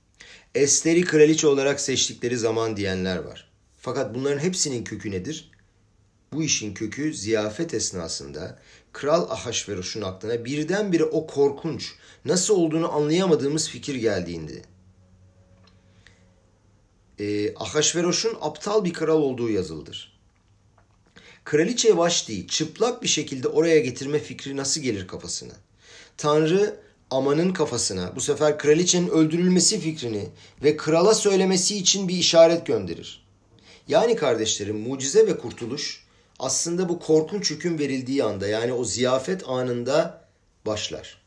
[0.54, 3.50] Ester'i kraliçe olarak seçtikleri zaman diyenler var.
[3.78, 5.50] Fakat bunların hepsinin kökü nedir?
[6.32, 8.58] Bu işin kökü ziyafet esnasında
[8.92, 11.92] Kral Ahasveroş'un aklına birdenbire o korkunç,
[12.24, 14.62] nasıl olduğunu anlayamadığımız fikir geldiğinde.
[17.18, 20.20] Ee, Ahasveroş'un aptal bir kral olduğu yazıldır.
[21.44, 25.54] Kraliçe Vaşti'yi çıplak bir şekilde oraya getirme fikri nasıl gelir kafasına?
[26.16, 26.80] Tanrı
[27.12, 30.28] Aman'ın kafasına bu sefer kraliçenin öldürülmesi fikrini
[30.62, 33.24] ve krala söylemesi için bir işaret gönderir.
[33.88, 36.04] Yani kardeşlerim mucize ve kurtuluş
[36.38, 40.24] aslında bu korkunç hüküm verildiği anda yani o ziyafet anında
[40.66, 41.22] başlar.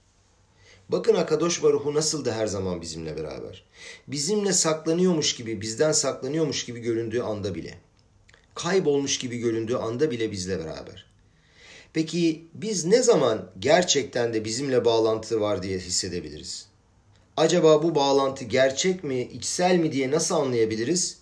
[0.89, 3.63] Bakın Akadosh Baruhu nasıl da her zaman bizimle beraber.
[4.07, 7.77] Bizimle saklanıyormuş gibi, bizden saklanıyormuş gibi göründüğü anda bile.
[8.55, 11.05] Kaybolmuş gibi göründüğü anda bile bizle beraber.
[11.95, 16.67] Peki biz ne zaman gerçekten de bizimle bağlantı var diye hissedebiliriz?
[17.37, 21.17] Acaba bu bağlantı gerçek mi, içsel mi diye nasıl anlayabiliriz?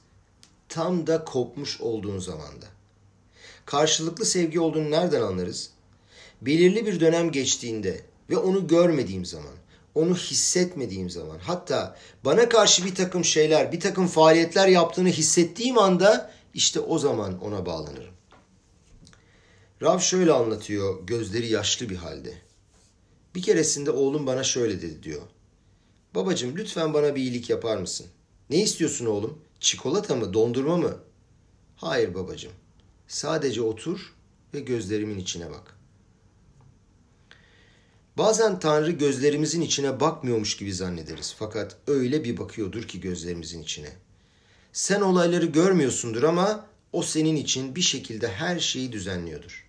[0.70, 2.66] Tam da kopmuş olduğun zamanda.
[3.66, 5.70] Karşılıklı sevgi olduğunu nereden anlarız?
[6.42, 9.56] Belirli bir dönem geçtiğinde ve onu görmediğim zaman,
[9.96, 16.32] onu hissetmediğim zaman, hatta bana karşı bir takım şeyler, bir takım faaliyetler yaptığını hissettiğim anda
[16.54, 18.13] işte o zaman ona bağlanırım.
[19.84, 22.34] Rav şöyle anlatıyor gözleri yaşlı bir halde.
[23.36, 25.22] Bir keresinde oğlum bana şöyle dedi diyor.
[26.16, 28.08] Babacım lütfen bana bir iyilik yapar mısın?
[28.50, 29.40] Ne istiyorsun oğlum?
[29.60, 30.98] Çikolata mı, dondurma mı?
[31.76, 32.52] Hayır babacım.
[33.08, 34.14] Sadece otur
[34.54, 35.78] ve gözlerimin içine bak.
[38.18, 41.36] Bazen Tanrı gözlerimizin içine bakmıyormuş gibi zannederiz.
[41.40, 43.90] Fakat öyle bir bakıyordur ki gözlerimizin içine.
[44.74, 49.63] Sen olayları görmüyorsundur ama o senin için bir şekilde her şeyi düzenliyordur.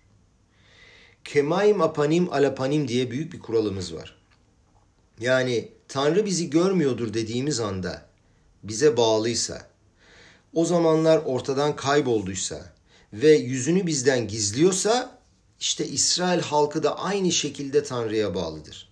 [1.25, 4.15] Kemaim apanim alapanim diye büyük bir kuralımız var.
[5.19, 8.05] Yani Tanrı bizi görmüyordur dediğimiz anda
[8.63, 9.67] bize bağlıysa,
[10.53, 12.73] o zamanlar ortadan kaybolduysa
[13.13, 15.19] ve yüzünü bizden gizliyorsa
[15.59, 18.89] işte İsrail halkı da aynı şekilde Tanrı'ya bağlıdır.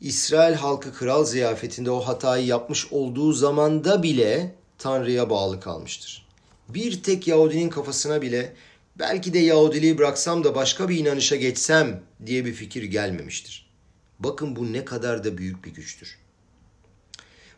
[0.00, 6.26] İsrail halkı kral ziyafetinde o hatayı yapmış olduğu zamanda bile Tanrı'ya bağlı kalmıştır.
[6.68, 8.54] Bir tek Yahudinin kafasına bile
[8.98, 13.70] belki de Yahudiliği bıraksam da başka bir inanışa geçsem diye bir fikir gelmemiştir.
[14.18, 16.18] Bakın bu ne kadar da büyük bir güçtür.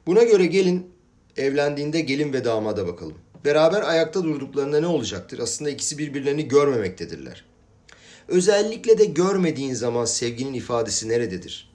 [0.07, 0.91] Buna göre gelin
[1.37, 3.19] evlendiğinde gelin ve damada bakalım.
[3.45, 5.39] Beraber ayakta durduklarında ne olacaktır?
[5.39, 7.45] Aslında ikisi birbirlerini görmemektedirler.
[8.29, 11.71] Özellikle de görmediğin zaman sevginin ifadesi nerededir?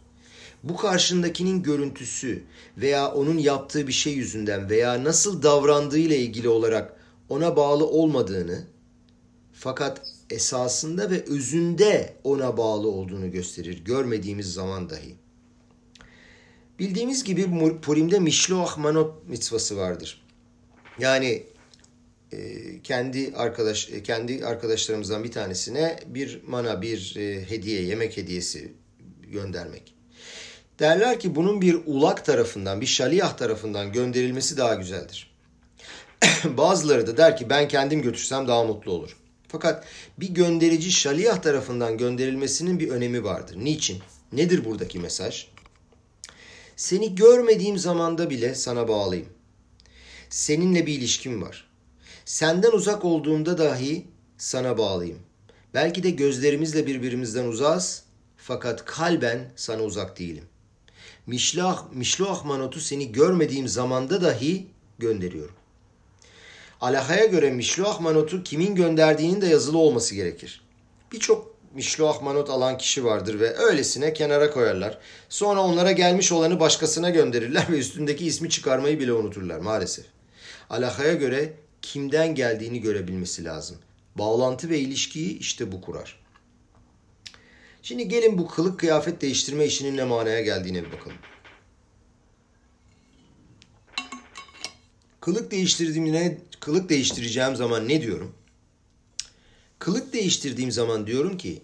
[0.63, 2.43] Bu karşındakinin görüntüsü
[2.77, 6.93] veya onun yaptığı bir şey yüzünden veya nasıl davrandığıyla ilgili olarak
[7.29, 8.63] ona bağlı olmadığını
[9.59, 15.15] fakat esasında ve özünde ona bağlı olduğunu gösterir görmediğimiz zaman dahi.
[16.79, 17.45] Bildiğimiz gibi
[17.81, 20.21] Purim'de Mişloah Manot mitzvası vardır.
[20.99, 21.43] Yani
[22.31, 22.37] e,
[22.81, 28.73] kendi arkadaş e, kendi arkadaşlarımızdan bir tanesine bir mana bir e, hediye yemek hediyesi
[29.27, 29.93] göndermek.
[30.79, 35.31] Derler ki bunun bir ulak tarafından, bir şaliyah tarafından gönderilmesi daha güzeldir.
[36.43, 39.18] Bazıları da der ki ben kendim götürsem daha mutlu olur.
[39.51, 39.85] Fakat
[40.19, 43.55] bir gönderici şaliyah tarafından gönderilmesinin bir önemi vardır.
[43.57, 43.99] Niçin?
[44.33, 45.47] Nedir buradaki mesaj?
[46.75, 49.29] Seni görmediğim zamanda bile sana bağlıyım.
[50.29, 51.69] Seninle bir ilişkim var.
[52.25, 54.07] Senden uzak olduğumda dahi
[54.37, 55.19] sana bağlıyım.
[55.73, 58.03] Belki de gözlerimizle birbirimizden uzağız
[58.37, 60.45] fakat kalben sana uzak değilim.
[61.27, 64.67] Mişlah, mişluah manotu seni görmediğim zamanda dahi
[64.99, 65.55] gönderiyorum.
[66.81, 70.61] Alahaya göre mişluah manotu kimin gönderdiğinin de yazılı olması gerekir.
[71.11, 74.97] Birçok mişluah manot alan kişi vardır ve öylesine kenara koyarlar.
[75.29, 80.05] Sonra onlara gelmiş olanı başkasına gönderirler ve üstündeki ismi çıkarmayı bile unuturlar maalesef.
[80.69, 83.77] Alahaya göre kimden geldiğini görebilmesi lazım.
[84.15, 86.19] Bağlantı ve ilişkiyi işte bu kurar.
[87.83, 91.17] Şimdi gelin bu kılık kıyafet değiştirme işinin ne manaya geldiğine bir bakalım.
[95.21, 98.35] Kılık değiştirdiğimde kılık değiştireceğim zaman ne diyorum?
[99.79, 101.63] Kılık değiştirdiğim zaman diyorum ki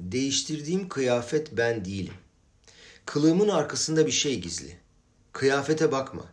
[0.00, 2.14] değiştirdiğim kıyafet ben değilim.
[3.06, 4.76] Kılığımın arkasında bir şey gizli.
[5.32, 6.24] Kıyafete bakma.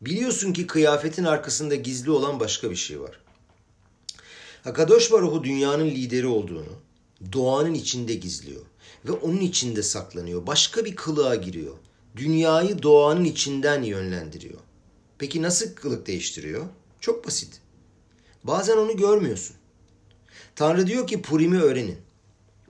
[0.00, 3.20] Biliyorsun ki kıyafetin arkasında gizli olan başka bir şey var.
[4.64, 6.72] Hakadosh Baruhu dünyanın lideri olduğunu,
[7.32, 8.62] doğanın içinde gizliyor
[9.04, 10.46] ve onun içinde saklanıyor.
[10.46, 11.74] Başka bir kılığa giriyor.
[12.16, 14.60] Dünyayı doğanın içinden yönlendiriyor.
[15.18, 16.66] Peki nasıl kılık değiştiriyor?
[17.00, 17.60] Çok basit.
[18.44, 19.56] Bazen onu görmüyorsun.
[20.56, 21.98] Tanrı diyor ki Purim'i öğrenin.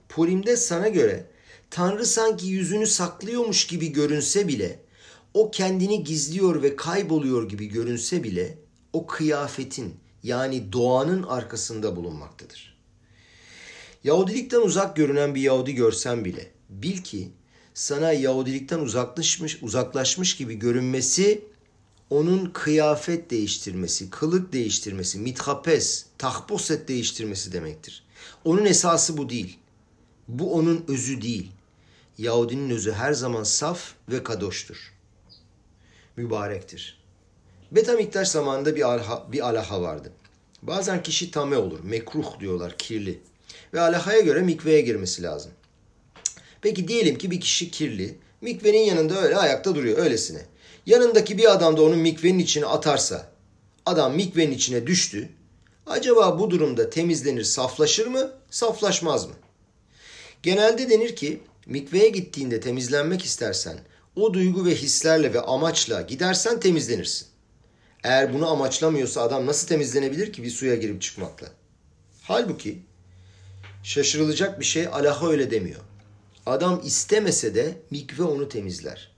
[0.09, 1.25] Purim'de sana göre
[1.69, 4.79] Tanrı sanki yüzünü saklıyormuş gibi görünse bile,
[5.33, 8.57] o kendini gizliyor ve kayboluyor gibi görünse bile,
[8.93, 12.77] o kıyafetin yani doğanın arkasında bulunmaktadır.
[14.03, 17.31] Yahudilikten uzak görünen bir Yahudi görsen bile, bil ki
[17.73, 21.43] sana Yahudilikten uzaklaşmış, uzaklaşmış gibi görünmesi
[22.09, 28.03] onun kıyafet değiştirmesi, kılık değiştirmesi, mithapes, tahposet değiştirmesi demektir.
[28.45, 29.59] Onun esası bu değil.
[30.27, 31.51] Bu onun özü değil.
[32.17, 34.93] Yahudinin özü her zaman saf ve kadoştur.
[36.15, 37.01] Mübarektir.
[37.71, 40.11] Betamiktaş zamanında bir, alha, bir alaha vardı.
[40.61, 43.19] Bazen kişi tame olur, mekruh diyorlar, kirli.
[43.73, 45.51] Ve alahaya göre mikveye girmesi lazım.
[46.61, 50.45] Peki diyelim ki bir kişi kirli, mikvenin yanında öyle ayakta duruyor, öylesine.
[50.87, 53.31] Yanındaki bir adam da onun mikvenin içine atarsa,
[53.85, 55.29] adam mikvenin içine düştü.
[55.85, 59.33] Acaba bu durumda temizlenir, saflaşır mı, saflaşmaz mı?
[60.43, 63.79] Genelde denir ki mikveye gittiğinde temizlenmek istersen
[64.15, 67.27] o duygu ve hislerle ve amaçla gidersen temizlenirsin.
[68.03, 71.47] Eğer bunu amaçlamıyorsa adam nasıl temizlenebilir ki bir suya girip çıkmakla?
[72.21, 72.79] Halbuki
[73.83, 75.81] şaşırılacak bir şey Allah öyle demiyor.
[76.45, 79.11] Adam istemese de mikve onu temizler.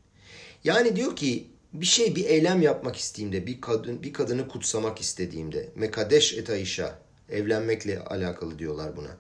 [0.64, 5.70] Yani diyor ki bir şey bir eylem yapmak istediğimde, bir kadın bir kadını kutsamak istediğimde,
[5.76, 9.18] mekadeş et aişa, evlenmekle alakalı diyorlar buna.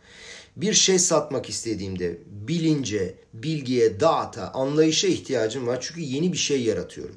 [0.55, 7.15] Bir şey satmak istediğimde bilince, bilgiye, dağıta, anlayışa ihtiyacım var çünkü yeni bir şey yaratıyorum.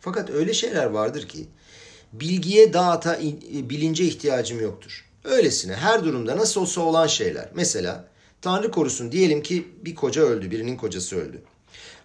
[0.00, 1.46] Fakat öyle şeyler vardır ki
[2.12, 3.20] bilgiye, dağıta,
[3.52, 5.04] bilince ihtiyacım yoktur.
[5.24, 7.48] Öylesine her durumda nasıl olsa olan şeyler.
[7.54, 8.08] Mesela
[8.42, 11.42] Tanrı korusun diyelim ki bir koca öldü, birinin kocası öldü.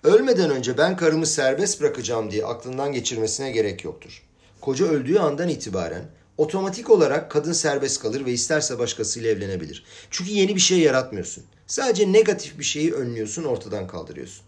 [0.08, 4.24] Ölmeden önce ben karımı serbest bırakacağım diye aklından geçirmesine gerek yoktur.
[4.62, 6.06] Koca öldüğü andan itibaren
[6.38, 9.86] otomatik olarak kadın serbest kalır ve isterse başkasıyla evlenebilir.
[10.12, 11.43] Çünkü yeni bir şey yaratmıyorsun.
[11.67, 14.46] Sadece negatif bir şeyi önlüyorsun, ortadan kaldırıyorsun.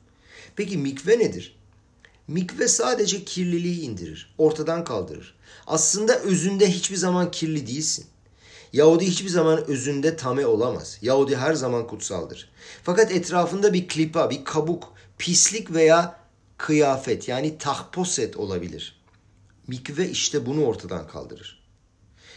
[0.55, 1.57] Peki mikve nedir?
[2.27, 5.35] Mikve sadece kirliliği indirir, ortadan kaldırır.
[5.67, 8.05] Aslında özünde hiçbir zaman kirli değilsin.
[8.73, 10.97] Yahudi hiçbir zaman özünde tame olamaz.
[11.01, 12.49] Yahudi her zaman kutsaldır.
[12.83, 16.19] Fakat etrafında bir klipa, bir kabuk, pislik veya
[16.57, 19.01] kıyafet yani tahposet olabilir.
[19.67, 21.63] Mikve işte bunu ortadan kaldırır.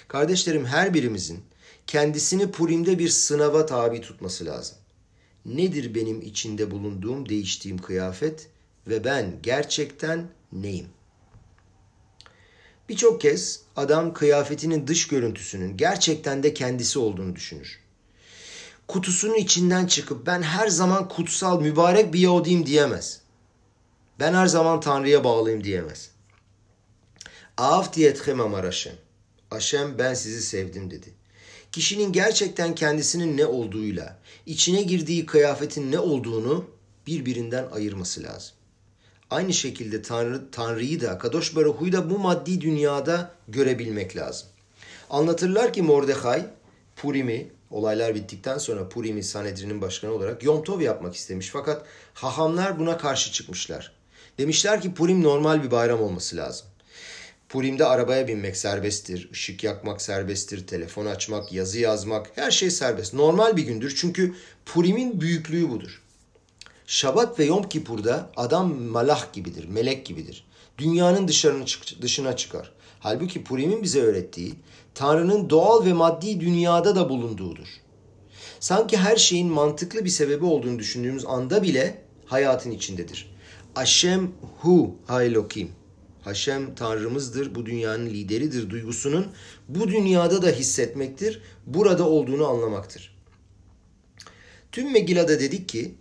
[0.09, 1.45] Kardeşlerim her birimizin
[1.87, 4.79] kendisini Purim'de bir sınava tabi tutması lazım.
[5.47, 8.49] Nedir benim içinde bulunduğum, değiştiğim kıyafet
[8.87, 10.87] ve ben gerçekten neyim?
[12.89, 17.82] Birçok kez adam kıyafetinin dış görüntüsünün gerçekten de kendisi olduğunu düşünür.
[18.93, 23.21] Kutusunun içinden çıkıp ben her zaman kutsal, mübarek bir Yahudiyim diyemez.
[24.21, 26.11] Ben her zaman Tanrı'ya bağlıyım diyemez.
[27.57, 28.93] Av diyetchem amar Hashem.
[29.51, 31.15] Hashem ben sizi sevdim dedi.
[31.73, 36.65] Kişinin gerçekten kendisinin ne olduğuyla, içine girdiği kıyafetin ne olduğunu
[37.07, 38.55] birbirinden ayırması lazım.
[39.31, 44.49] Aynı şekilde Tanrı, Tanrı'yı da, Kadosh Baruhu'yu da bu maddi dünyada görebilmek lazım.
[45.11, 46.47] Anlatırlar ki Mordecai,
[46.97, 51.49] Purim'i olaylar bittikten sonra Purim'i Sanedrin'in başkanı olarak Yom Tov yapmak istemiş.
[51.49, 53.93] Fakat hahamlar buna karşı çıkmışlar.
[54.39, 56.67] Demişler ki Purim normal bir bayram olması lazım.
[57.49, 63.15] Purim'de arabaya binmek serbesttir, ışık yakmak serbesttir, telefon açmak, yazı yazmak her şey serbest.
[63.15, 64.35] Normal bir gündür çünkü
[64.67, 66.03] Purim'in büyüklüğü budur.
[66.87, 70.45] Şabat ve Yom Kipur'da adam malah gibidir, melek gibidir.
[70.79, 71.65] Dünyanın dışarını
[72.03, 72.73] dışına çıkar.
[73.01, 74.55] Halbuki Purim'in bize öğrettiği
[74.95, 77.69] Tanrı'nın doğal ve maddi dünyada da bulunduğudur.
[78.61, 83.35] Sanki her şeyin mantıklı bir sebebi olduğunu düşündüğümüz anda bile hayatın içindedir.
[83.77, 84.31] Aşem
[84.61, 85.71] hu haylokim.
[86.23, 89.27] Haşem Tanrımızdır, bu dünyanın lideridir duygusunun
[89.69, 93.17] bu dünyada da hissetmektir, burada olduğunu anlamaktır.
[94.73, 95.95] Tüm Megilla'da dedik ki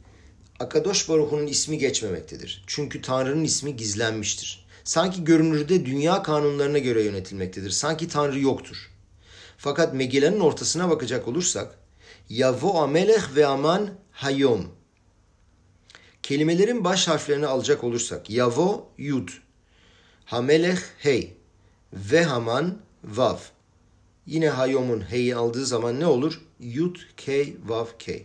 [0.59, 2.63] Akadosh Baruhu'nun ismi geçmemektedir.
[2.67, 4.60] Çünkü Tanrı'nın ismi gizlenmiştir.
[4.83, 7.69] Sanki görünürde dünya kanunlarına göre yönetilmektedir.
[7.69, 8.91] Sanki Tanrı yoktur.
[9.57, 11.77] Fakat Megilla'nın ortasına bakacak olursak
[12.29, 14.67] Yavo amelech ve aman hayom.
[16.23, 19.29] Kelimelerin baş harflerini alacak olursak Yavo yud,
[20.25, 21.33] Hamelech hey
[21.93, 23.37] ve Haman vav.
[24.25, 26.41] Yine Hayom'un hey'i aldığı zaman ne olur?
[26.59, 28.21] Yud, K, Vav, K.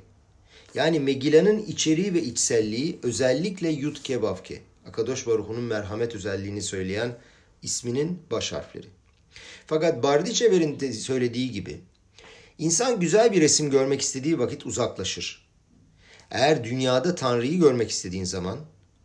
[0.75, 4.55] Yani Megilla'nın içeriği ve içselliği özellikle Yud, K, Vav, K.
[4.89, 7.19] Akadosh Baruhu'nun merhamet özelliğini söyleyen
[7.63, 8.87] isminin baş harfleri.
[9.67, 11.81] Fakat Bardiçever'in söylediği gibi
[12.59, 15.47] insan güzel bir resim görmek istediği vakit uzaklaşır.
[16.31, 18.59] Eğer dünyada Tanrı'yı görmek istediğin zaman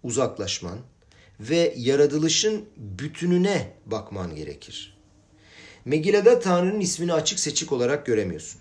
[0.04, 0.80] uzaklaşman
[1.40, 4.98] ve yaratılışın bütününe bakman gerekir.
[5.86, 8.61] Megilla'da Tanrı'nın ismini açık seçik olarak göremiyorsun.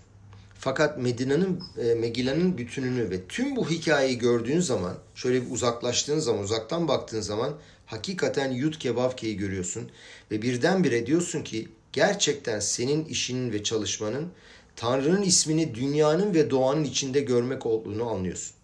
[0.63, 6.43] Fakat Medina'nın e, Megilla'nın bütününü ve tüm bu hikayeyi gördüğün zaman, şöyle bir uzaklaştığın zaman,
[6.43, 7.53] uzaktan baktığın zaman
[7.85, 9.89] hakikaten Yud Kebavke'yi görüyorsun
[10.31, 14.27] ve birdenbire diyorsun ki gerçekten senin işinin ve çalışmanın
[14.75, 18.55] Tanrı'nın ismini dünyanın ve doğanın içinde görmek olduğunu anlıyorsun.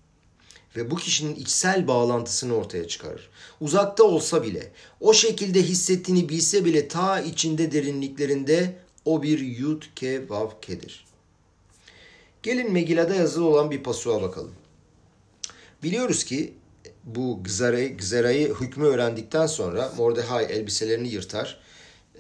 [0.76, 3.30] Ve bu kişinin içsel bağlantısını ortaya çıkarır.
[3.62, 8.76] Uzakta olsa bile, o şekilde hissettiğini bilse bile ta içinde derinliklerinde
[9.06, 11.07] o bir yud ke vav kedir.
[12.48, 14.52] Gelin Megilla'da yazılı olan bir pasuğa bakalım.
[15.84, 16.54] Biliyoruz ki
[17.04, 21.60] bu Gzera'yı, Gzera'yı hükmü öğrendikten sonra Mordecai elbiselerini yırtar,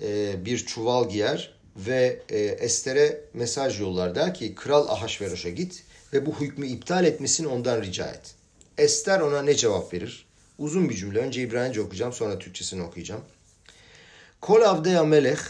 [0.02, 4.16] e, bir çuval giyer ve e, Ester'e mesaj yollar.
[4.16, 8.36] Der ki Kral Ahasveroş'a git ve bu hükmü iptal etmesini ondan rica et.
[8.78, 10.26] Ester ona ne cevap verir?
[10.58, 11.20] Uzun bir cümle.
[11.20, 13.22] Önce İbranice okuyacağım sonra Türkçesini okuyacağım.
[14.42, 15.42] Kol avdeya melech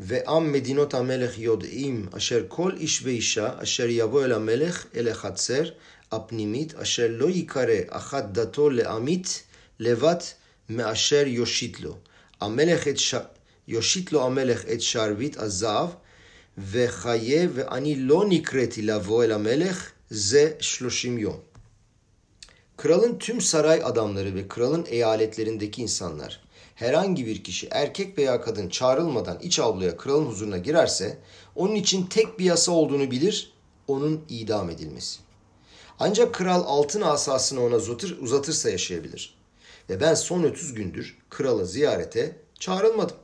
[0.00, 5.08] ve am medinot amelech yod'im asher kol ish ve isha asher yavo el amelech el
[5.20, 5.66] chatzer
[6.12, 9.42] הפנימית אשר לא ייקרא אחת דתו לעמית
[9.80, 10.16] לבד
[10.68, 11.96] מאשר יושיט לו.
[12.40, 13.14] המלך את ש...
[13.68, 15.88] יושיט לו המלך את שרביט הזהב
[16.58, 21.40] וחיה ואני לא נקראתי לבוא אל המלך זה שלושים יום.
[22.82, 26.40] Kralın tüm saray adamları ve kralın eyaletlerindeki insanlar
[26.83, 31.17] herhangi bir kişi erkek veya kadın çağrılmadan iç avluya kralın huzuruna girerse
[31.55, 33.53] onun için tek bir yasa olduğunu bilir,
[33.87, 35.19] onun idam edilmesi.
[35.99, 39.35] Ancak kral altın asasını ona uzatır, uzatırsa yaşayabilir.
[39.89, 43.17] Ve ben son 30 gündür krala ziyarete çağrılmadım.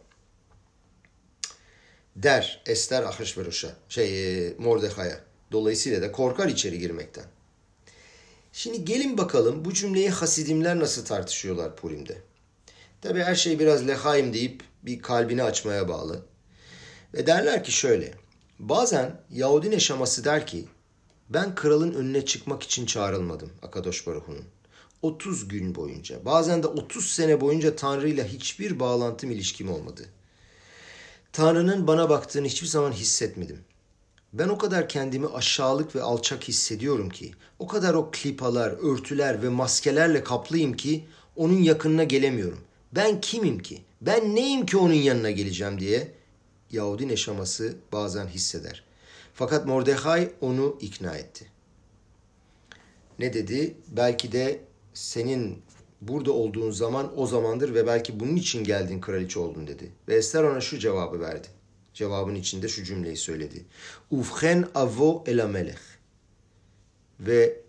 [2.16, 5.20] Der Ester Ahasveros'a, şey e, Mordecai'ye.
[5.52, 7.26] Dolayısıyla da korkar içeri girmekten.
[8.54, 12.29] Şimdi gelin bakalım bu cümleyi Hasidimler nasıl tartışıyorlar Purim'de.
[13.02, 16.22] Tabi her şey biraz lehaim deyip bir kalbini açmaya bağlı.
[17.14, 18.14] Ve derler ki şöyle.
[18.60, 20.66] Bazen Yahudi neşaması der ki
[21.30, 24.46] ben kralın önüne çıkmak için çağrılmadım Akadosh Baruhu'nun.
[25.02, 30.06] 30 gün boyunca bazen de 30 sene boyunca Tanrı ile hiçbir bağlantım ilişkim olmadı.
[31.34, 33.60] Tanrı'nın bana baktığını hiçbir zaman hissetmedim.
[34.34, 39.50] Ben o kadar kendimi aşağılık ve alçak hissediyorum ki, o kadar o klipalar, örtüler ve
[39.50, 42.60] maskelerle kaplıyım ki onun yakınına gelemiyorum.
[42.96, 43.82] Ben kimim ki?
[44.02, 46.12] Ben neyim ki onun yanına geleceğim diye
[46.72, 48.84] Yahudi neşaması bazen hisseder.
[49.34, 51.46] Fakat Mordecai onu ikna etti.
[53.20, 53.76] Ne dedi?
[53.88, 54.60] Belki de
[54.94, 55.62] senin
[56.02, 59.92] burada olduğun zaman o zamandır ve belki bunun için geldin kraliçe oldun dedi.
[60.08, 61.48] Ve Ester ona şu cevabı verdi.
[61.94, 63.66] Cevabın içinde şu cümleyi söyledi.
[64.12, 65.80] Ufhen avo el melech.
[67.20, 67.62] Ve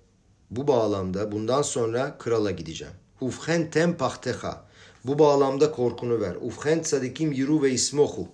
[0.51, 2.95] bu bağlamda bundan sonra krala gideceğim.
[3.21, 4.70] Ufhen tem pahteha.
[5.05, 6.37] Bu bağlamda korkunu ver.
[6.41, 8.29] Ufhen sadikim yiru ve ismohu.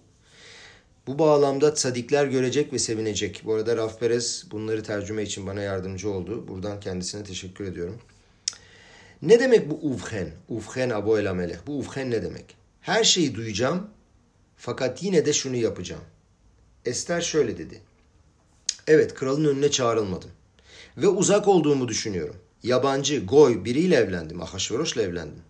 [1.06, 3.42] Bu bağlamda sadikler görecek ve sevinecek.
[3.44, 6.48] Bu arada Raf Perez bunları tercüme için bana yardımcı oldu.
[6.48, 7.98] Buradan kendisine teşekkür ediyorum.
[9.22, 10.30] Ne demek bu ufhen?
[10.48, 11.56] Ufhen abo el ameleh.
[11.66, 12.56] Bu ufhen ne demek?
[12.80, 13.90] Her şeyi duyacağım
[14.56, 16.04] fakat yine de şunu yapacağım.
[16.84, 17.80] Ester şöyle dedi.
[18.86, 20.30] Evet kralın önüne çağrılmadım.
[20.96, 22.36] Ve uzak olduğumu düşünüyorum.
[22.62, 24.42] Yabancı, goy biriyle evlendim.
[24.42, 25.42] Ahasveroş'la evlendim.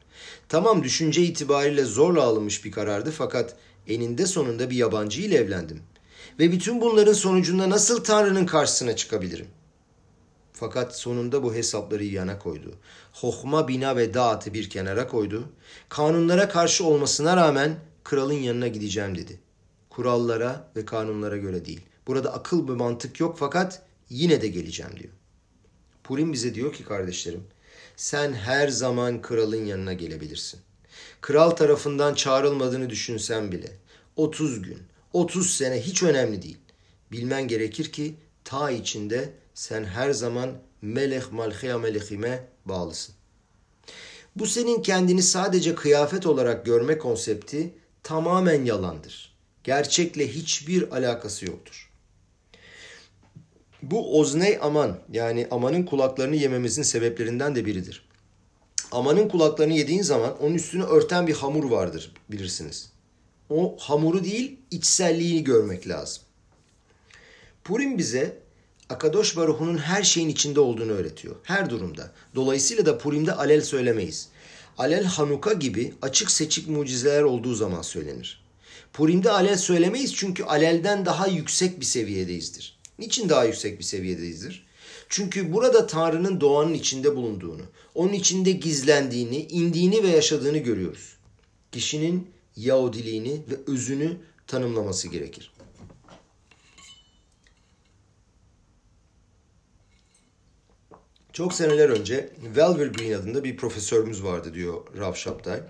[0.49, 3.57] Tamam düşünce itibariyle zorla alınmış bir karardı fakat
[3.89, 5.83] eninde sonunda bir yabancı ile evlendim.
[6.39, 9.47] Ve bütün bunların sonucunda nasıl Tanrı'nın karşısına çıkabilirim?
[10.53, 12.75] Fakat sonunda bu hesapları yana koydu.
[13.13, 15.49] Hokma, bina ve dağıtı bir kenara koydu.
[15.89, 19.41] Kanunlara karşı olmasına rağmen kralın yanına gideceğim dedi.
[19.91, 21.81] Kurallara ve kanunlara göre değil.
[22.07, 25.13] Burada akıl ve mantık yok fakat yine de geleceğim diyor.
[26.05, 27.45] Purim bize diyor ki kardeşlerim,
[27.97, 30.61] sen her zaman kralın yanına gelebilirsin.
[31.21, 33.73] Kral tarafından çağrılmadığını düşünsen bile
[34.17, 34.79] 30 gün,
[35.13, 36.59] 30 sene hiç önemli değil.
[37.13, 43.15] Bilmen gerekir ki ta içinde sen her zaman melek malheya melekime bağlısın.
[44.37, 49.37] Bu senin kendini sadece kıyafet olarak görme konsepti tamamen yalandır.
[49.65, 51.86] Gerçekle hiçbir alakası yoktur.
[53.91, 58.09] Bu ozney aman yani amanın kulaklarını yememizin sebeplerinden de biridir.
[58.93, 62.93] Amanın kulaklarını yediğin zaman onun üstünü örten bir hamur vardır bilirsiniz.
[63.51, 66.23] O hamuru değil içselliğini görmek lazım.
[67.65, 68.39] Purim bize
[68.89, 71.37] Akadosh Baruhu'nun her şeyin içinde olduğunu öğretiyor.
[71.43, 72.13] Her durumda.
[72.35, 74.29] Dolayısıyla da Purim'de alel söylemeyiz.
[74.79, 78.45] Alel Hanuka gibi açık seçik mucizeler olduğu zaman söylenir.
[78.93, 82.76] Purim'de alel söylemeyiz çünkü alelden daha yüksek bir seviyedeyizdir.
[82.99, 84.67] Niçin daha yüksek bir seviyedeyizdir?
[85.09, 87.63] Çünkü burada Tanrı'nın doğanın içinde bulunduğunu,
[87.95, 91.17] onun içinde gizlendiğini, indiğini ve yaşadığını görüyoruz.
[91.73, 94.17] Kişinin Yahudiliğini ve özünü
[94.47, 95.53] tanımlaması gerekir.
[101.33, 105.61] Çok seneler önce Velver Green adında bir profesörümüz vardı diyor Rav Shabtai.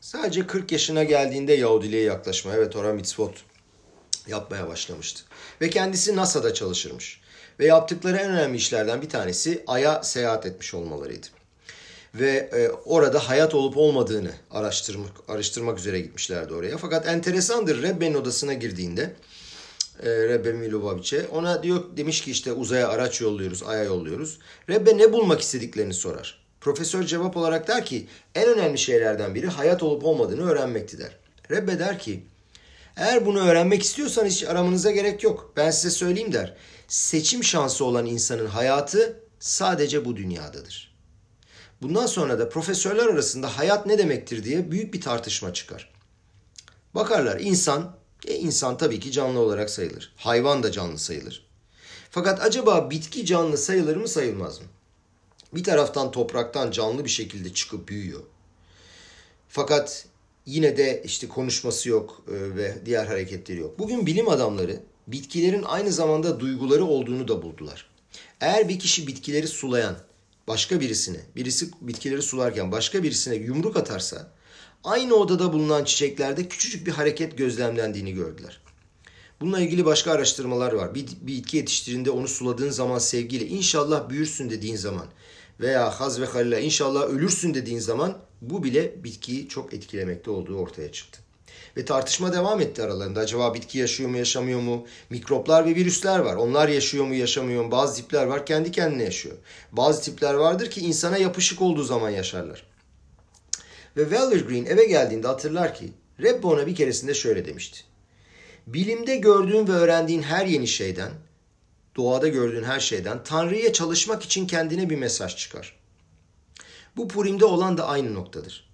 [0.00, 3.44] Sadece 40 yaşına geldiğinde Yahudiliğe yaklaşmaya ve Torah mitzvot
[4.28, 5.22] yapmaya başlamıştı.
[5.60, 7.20] Ve kendisi NASA'da çalışırmış.
[7.60, 11.26] Ve yaptıkları en önemli işlerden bir tanesi Ay'a seyahat etmiş olmalarıydı.
[12.14, 16.78] Ve e, orada hayat olup olmadığını araştırmak, araştırmak üzere gitmişlerdi oraya.
[16.78, 19.14] Fakat enteresandır Rebbe'nin odasına girdiğinde
[20.02, 21.26] e, Rebbe Milovaviç'e.
[21.28, 24.38] Ona diyor demiş ki işte uzaya araç yolluyoruz, aya yolluyoruz.
[24.68, 26.38] Rebbe ne bulmak istediklerini sorar.
[26.60, 31.16] Profesör cevap olarak der ki en önemli şeylerden biri hayat olup olmadığını öğrenmekti der.
[31.50, 32.22] Rebbe der ki
[32.98, 35.52] eğer bunu öğrenmek istiyorsanız hiç aramanıza gerek yok.
[35.56, 36.56] Ben size söyleyeyim der.
[36.88, 40.94] Seçim şansı olan insanın hayatı sadece bu dünyadadır.
[41.82, 45.90] Bundan sonra da profesörler arasında hayat ne demektir diye büyük bir tartışma çıkar.
[46.94, 47.96] Bakarlar insan,
[48.26, 50.12] e insan tabii ki canlı olarak sayılır.
[50.16, 51.48] Hayvan da canlı sayılır.
[52.10, 54.66] Fakat acaba bitki canlı sayılır mı sayılmaz mı?
[55.54, 58.22] Bir taraftan topraktan canlı bir şekilde çıkıp büyüyor.
[59.48, 60.06] Fakat
[60.48, 63.78] yine de işte konuşması yok e, ve diğer hareketleri yok.
[63.78, 67.90] Bugün bilim adamları bitkilerin aynı zamanda duyguları olduğunu da buldular.
[68.40, 69.96] Eğer bir kişi bitkileri sulayan
[70.48, 74.32] başka birisine, birisi bitkileri sularken başka birisine yumruk atarsa
[74.84, 78.60] aynı odada bulunan çiçeklerde küçücük bir hareket gözlemlendiğini gördüler.
[79.40, 80.94] Bununla ilgili başka araştırmalar var.
[80.94, 85.06] Bir, bir bitki yetiştirdiğinde onu suladığın zaman sevgiyle inşallah büyürsün dediğin zaman
[85.60, 90.92] veya haz ve halile inşallah ölürsün dediğin zaman bu bile bitkiyi çok etkilemekte olduğu ortaya
[90.92, 91.20] çıktı.
[91.76, 93.20] Ve tartışma devam etti aralarında.
[93.20, 94.86] Acaba bitki yaşıyor mu yaşamıyor mu?
[95.10, 96.36] Mikroplar ve virüsler var.
[96.36, 97.70] Onlar yaşıyor mu yaşamıyor mu?
[97.70, 99.36] Bazı tipler var kendi kendine yaşıyor.
[99.72, 102.66] Bazı tipler vardır ki insana yapışık olduğu zaman yaşarlar.
[103.96, 105.92] Ve Weller Green eve geldiğinde hatırlar ki
[106.22, 107.80] Rebbe ona bir keresinde şöyle demişti.
[108.66, 111.10] Bilimde gördüğün ve öğrendiğin her yeni şeyden,
[111.98, 115.78] doğada gördüğün her şeyden Tanrı'ya çalışmak için kendine bir mesaj çıkar.
[116.96, 118.70] Bu Purim'de olan da aynı noktadır.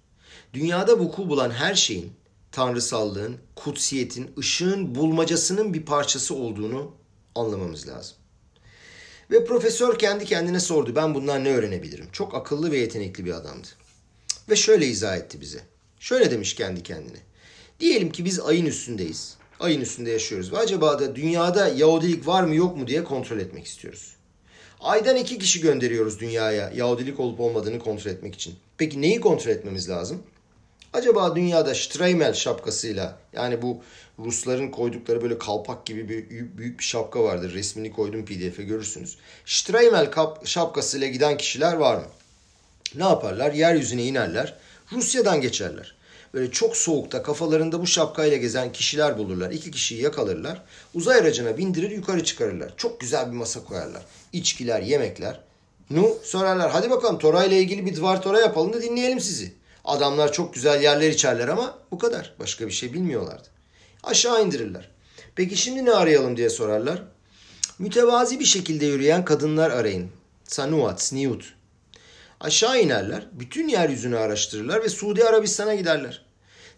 [0.53, 2.13] Dünyada vuku bulan her şeyin
[2.51, 6.91] tanrısallığın, kutsiyetin, ışığın bulmacasının bir parçası olduğunu
[7.35, 8.17] anlamamız lazım.
[9.31, 12.07] Ve profesör kendi kendine sordu ben bundan ne öğrenebilirim?
[12.11, 13.67] Çok akıllı ve yetenekli bir adamdı.
[14.49, 15.59] Ve şöyle izah etti bize.
[15.99, 17.19] Şöyle demiş kendi kendine.
[17.79, 19.37] Diyelim ki biz ayın üstündeyiz.
[19.59, 23.65] Ayın üstünde yaşıyoruz ve acaba da dünyada Yahudilik var mı yok mu diye kontrol etmek
[23.65, 24.15] istiyoruz.
[24.79, 28.55] Aydan iki kişi gönderiyoruz dünyaya Yahudilik olup olmadığını kontrol etmek için.
[28.77, 30.23] Peki neyi kontrol etmemiz lazım?
[30.93, 33.81] Acaba dünyada Streimel şapkasıyla yani bu
[34.19, 37.53] Rusların koydukları böyle kalpak gibi bir büyük bir şapka vardır.
[37.53, 39.17] Resmini koydum pdf'e görürsünüz.
[39.45, 40.11] Streimel
[40.45, 42.05] şapkasıyla giden kişiler var mı?
[42.95, 43.51] Ne yaparlar?
[43.53, 44.57] Yeryüzüne inerler.
[44.91, 45.95] Rusya'dan geçerler.
[46.33, 49.51] Böyle çok soğukta kafalarında bu şapkayla gezen kişiler bulurlar.
[49.51, 50.61] İki kişiyi yakalarlar.
[50.93, 52.73] Uzay aracına bindirir yukarı çıkarırlar.
[52.77, 54.01] Çok güzel bir masa koyarlar.
[54.33, 55.39] İçkiler, yemekler.
[55.89, 59.53] Nu sorarlar hadi bakalım Tora ile ilgili bir duvar Tora yapalım da dinleyelim sizi.
[59.85, 62.35] Adamlar çok güzel yerler içerler ama bu kadar.
[62.39, 63.47] Başka bir şey bilmiyorlardı.
[64.03, 64.89] Aşağı indirirler.
[65.35, 67.03] Peki şimdi ne arayalım diye sorarlar.
[67.79, 70.09] Mütevazi bir şekilde yürüyen kadınlar arayın.
[70.43, 71.53] Sanuat, sniut.
[72.45, 76.25] Aşağı inerler, bütün yeryüzünü araştırırlar ve Suudi Arabistan'a giderler.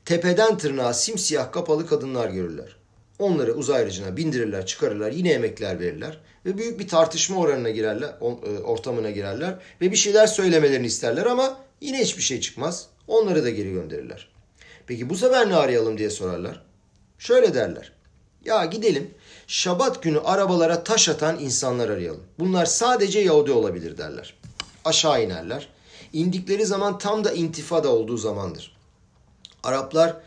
[0.05, 2.76] Tepeden tırnağa simsiyah kapalı kadınlar görürler.
[3.20, 8.59] Onları uzay aracına bindirirler, çıkarırlar, yine emekler verirler ve büyük bir tartışma oranına girerler, e,
[8.59, 12.88] ortamına girerler ve bir şeyler söylemelerini isterler ama yine hiçbir şey çıkmaz.
[13.07, 14.30] Onları da geri gönderirler.
[14.88, 16.63] Peki bu sefer ne arayalım diye sorarlar.
[17.20, 17.91] Şöyle derler.
[18.45, 19.11] Ya gidelim
[19.47, 22.24] Şabat günü arabalara taş atan insanlar arayalım.
[22.39, 24.34] Bunlar sadece Yahudi olabilir derler.
[24.88, 25.69] Aşağı inerler.
[26.13, 28.77] İndikleri zaman tam da intifada olduğu zamandır.
[29.63, 30.17] Araplar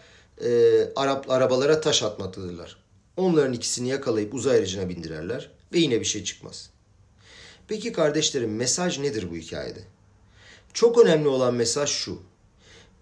[0.45, 0.51] e,
[0.97, 2.77] Arap arabalara taş atmaktadırlar.
[3.17, 6.71] Onların ikisini yakalayıp uzay aracına bindirerler ve yine bir şey çıkmaz.
[7.69, 9.81] Peki kardeşlerim mesaj nedir bu hikayede?
[10.73, 12.23] Çok önemli olan mesaj şu.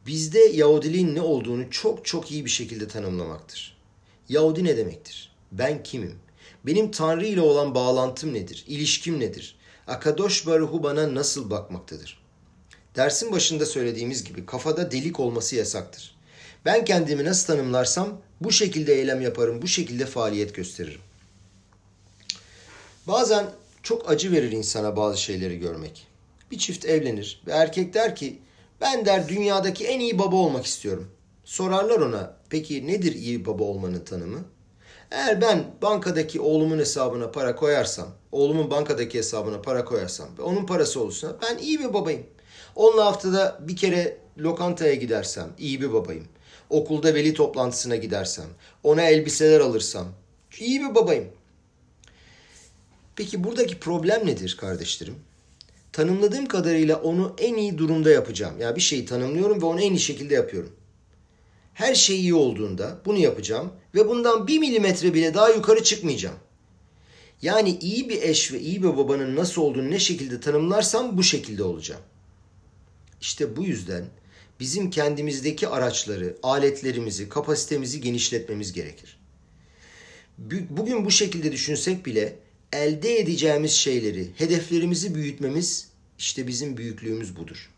[0.07, 3.79] Bizde Yahudiliğin ne olduğunu çok çok iyi bir şekilde tanımlamaktır.
[4.29, 5.33] Yahudi ne demektir?
[5.53, 6.15] Ben kimim?
[6.67, 8.65] Benim Tanrı ile olan bağlantım nedir?
[8.69, 9.58] İlişkim nedir?
[9.89, 12.21] Akadosh Baruhu bana nasıl bakmaktadır?
[12.97, 16.17] Dersin başında söylediğimiz gibi kafada delik olması yasaktır.
[16.65, 21.01] Ben kendimi nasıl tanımlarsam bu şekilde eylem yaparım, bu şekilde faaliyet gösteririm.
[23.07, 23.47] Bazen
[23.83, 26.07] çok acı verir insana bazı şeyleri görmek.
[26.51, 28.39] Bir çift evlenir ve erkek der ki
[28.81, 31.11] ben der dünyadaki en iyi baba olmak istiyorum.
[31.45, 34.45] Sorarlar ona peki nedir iyi baba olmanın tanımı?
[35.11, 41.01] Eğer ben bankadaki oğlumun hesabına para koyarsam, oğlumun bankadaki hesabına para koyarsam ve onun parası
[41.01, 42.27] olursa ben iyi bir babayım.
[42.77, 46.25] Onunla haftada bir kere lokantaya gidersem iyi bir babayım.
[46.71, 48.47] Okulda veli toplantısına gidersem,
[48.83, 50.07] ona elbiseler alırsam
[50.59, 51.29] iyi bir babayım.
[53.17, 55.15] Peki buradaki problem nedir kardeşlerim?
[55.93, 58.55] Tanımladığım kadarıyla onu en iyi durumda yapacağım.
[58.61, 60.73] Yani bir şeyi tanımlıyorum ve onu en iyi şekilde yapıyorum.
[61.79, 66.37] Her şey iyi olduğunda bunu yapacağım ve bundan bir milimetre bile daha yukarı çıkmayacağım.
[67.43, 71.63] Yani iyi bir eş ve iyi bir babanın nasıl olduğunu ne şekilde tanımlarsam bu şekilde
[71.63, 72.01] olacağım.
[73.21, 74.05] İşte bu yüzden
[74.61, 79.19] bizim kendimizdeki araçları, aletlerimizi, kapasitemizi genişletmemiz gerekir.
[80.71, 82.37] Bugün bu şekilde düşünsek bile
[82.73, 87.71] elde edeceğimiz şeyleri, hedeflerimizi büyütmemiz işte bizim büyüklüğümüz budur.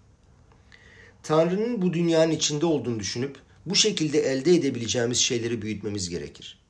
[1.23, 6.61] Tanrı'nın bu dünyanın içinde olduğunu düşünüp bu şekilde elde edebileceğimiz şeyleri büyütmemiz gerekir.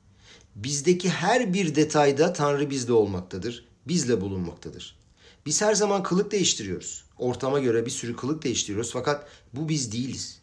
[0.55, 4.95] Bizdeki her bir detayda Tanrı bizde olmaktadır, bizle bulunmaktadır.
[5.45, 7.03] Biz her zaman kılık değiştiriyoruz.
[7.17, 10.39] Ortama göre bir sürü kılık değiştiriyoruz fakat bu biz değiliz.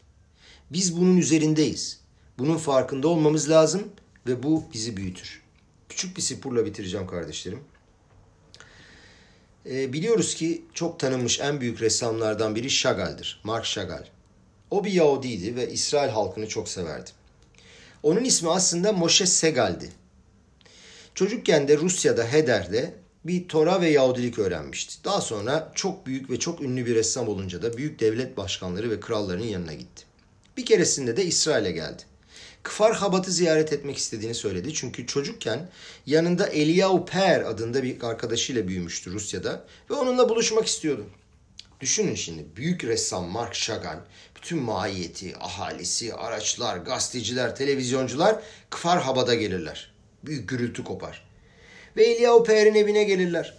[0.71, 1.99] Biz bunun üzerindeyiz.
[2.37, 3.83] Bunun farkında olmamız lazım
[4.27, 5.41] ve bu bizi büyütür.
[5.89, 7.59] Küçük bir sipurla bitireceğim kardeşlerim.
[9.65, 13.41] E, biliyoruz ki çok tanınmış en büyük ressamlardan biri Chagall'dır.
[13.43, 14.05] Mark Chagall.
[14.71, 17.09] O bir Yahudiydi ve İsrail halkını çok severdi.
[18.03, 19.91] Onun ismi aslında Moshe Segal'di.
[21.15, 22.93] Çocukken de Rusya'da Heder'de
[23.25, 25.03] bir Tora ve Yahudilik öğrenmişti.
[25.03, 28.99] Daha sonra çok büyük ve çok ünlü bir ressam olunca da büyük devlet başkanları ve
[28.99, 30.03] krallarının yanına gitti.
[30.57, 32.03] Bir keresinde de İsrail'e geldi.
[32.63, 34.73] Kfar Habat'ı ziyaret etmek istediğini söyledi.
[34.73, 35.69] Çünkü çocukken
[36.05, 41.05] yanında Eliyahu Per adında bir arkadaşıyla büyümüştü Rusya'da ve onunla buluşmak istiyordu.
[41.81, 43.99] Düşünün şimdi büyük ressam Mark Chagall
[44.41, 49.91] bütün mahiyeti, ahalisi, araçlar, gazeteciler, televizyoncular Kfar Habad'a gelirler.
[50.23, 51.27] Büyük gürültü kopar.
[51.97, 53.57] Ve Eliyahu Per'in evine gelirler.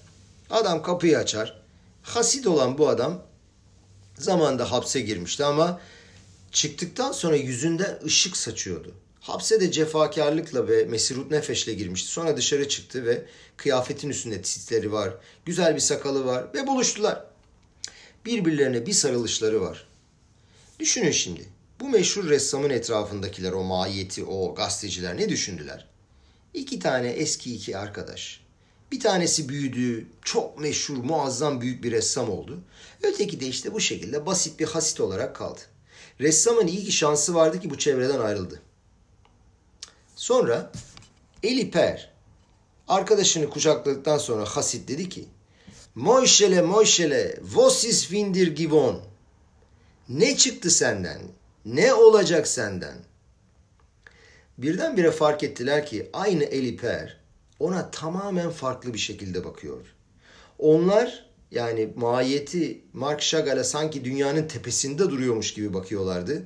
[0.50, 1.60] Adam kapıyı açar.
[2.02, 3.22] Hasit olan bu adam
[4.18, 5.80] zamanda hapse girmişti ama
[6.52, 8.94] çıktıktan sonra yüzünde ışık saçıyordu.
[9.20, 12.08] Hapse de cefakarlıkla ve mesirut nefeşle girmişti.
[12.08, 13.24] Sonra dışarı çıktı ve
[13.56, 15.14] kıyafetin üstünde titleri var.
[15.44, 17.24] Güzel bir sakalı var ve buluştular.
[18.24, 19.89] Birbirlerine bir sarılışları var.
[20.80, 21.46] Düşünün şimdi.
[21.80, 25.86] Bu meşhur ressamın etrafındakiler, o mahiyeti, o gazeteciler ne düşündüler?
[26.54, 28.40] İki tane eski iki arkadaş.
[28.92, 32.60] Bir tanesi büyüdü, çok meşhur, muazzam büyük bir ressam oldu.
[33.02, 35.60] Öteki de işte bu şekilde basit bir hasit olarak kaldı.
[36.20, 38.62] Ressamın iyi ki şansı vardı ki bu çevreden ayrıldı.
[40.16, 40.72] Sonra
[41.42, 42.12] Eli Per
[42.88, 45.24] arkadaşını kucakladıktan sonra Hasit dedi ki
[45.94, 49.09] Moişele Moişele vosis findir givon
[50.10, 51.20] ne çıktı senden?
[51.64, 52.94] Ne olacak senden?
[54.58, 57.20] Birdenbire fark ettiler ki aynı Eli Per
[57.60, 59.80] ona tamamen farklı bir şekilde bakıyor.
[60.58, 66.42] Onlar yani mahiyeti Mark Chagall'a sanki dünyanın tepesinde duruyormuş gibi bakıyorlardı.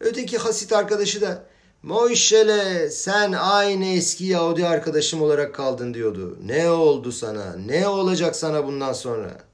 [0.00, 1.44] Öteki hasit arkadaşı da
[1.82, 6.38] Moişele sen aynı eski Yahudi arkadaşım olarak kaldın diyordu.
[6.44, 7.56] Ne oldu sana?
[7.56, 9.47] Ne olacak sana bundan sonra?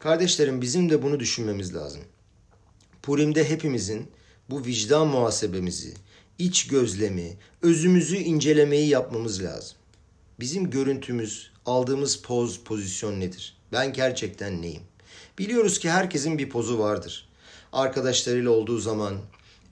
[0.00, 2.02] Kardeşlerim bizim de bunu düşünmemiz lazım.
[3.02, 4.10] Purim'de hepimizin
[4.50, 5.94] bu vicdan muhasebemizi,
[6.38, 9.76] iç gözlemi, özümüzü incelemeyi yapmamız lazım.
[10.40, 13.56] Bizim görüntümüz, aldığımız poz, pozisyon nedir?
[13.72, 14.82] Ben gerçekten neyim?
[15.38, 17.28] Biliyoruz ki herkesin bir pozu vardır.
[17.72, 19.18] Arkadaşlarıyla olduğu zaman,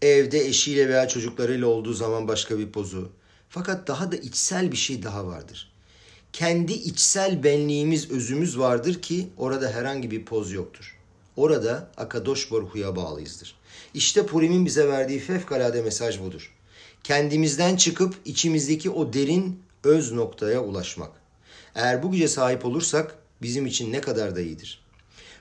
[0.03, 3.13] evde eşiyle veya çocuklarıyla olduğu zaman başka bir pozu.
[3.49, 5.74] Fakat daha da içsel bir şey daha vardır.
[6.35, 10.97] Kendi içsel benliğimiz, özümüz vardır ki orada herhangi bir poz yoktur.
[11.37, 13.57] Orada Akadosh Baruhu'ya bağlıyızdır.
[13.95, 16.55] İşte Purim'in bize verdiği fevkalade mesaj budur.
[17.05, 21.11] Kendimizden çıkıp içimizdeki o derin öz noktaya ulaşmak.
[21.75, 24.85] Eğer bu güce sahip olursak bizim için ne kadar da iyidir.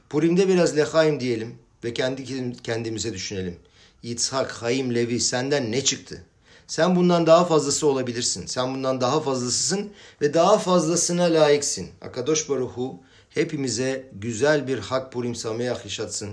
[0.10, 2.24] Purim'de biraz lehaim diyelim ve kendi
[2.64, 3.56] kendimize düşünelim.
[4.04, 6.26] Yitzhak, Haim, Levi senden ne çıktı?
[6.68, 8.46] Sen bundan daha fazlası olabilirsin.
[8.46, 9.92] Sen bundan daha fazlasısın
[10.22, 11.88] ve daha fazlasına layıksın.
[12.02, 13.00] Akadosh Baruhu
[13.30, 16.30] hepimize güzel bir Hak Purim Sameyah yaşatsın.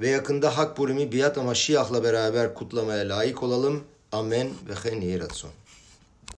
[0.00, 3.84] Ve yakında Hak Purim'i Biyat Amaşiyah'la beraber kutlamaya layık olalım.
[4.12, 5.50] Amen ve hen yeratson.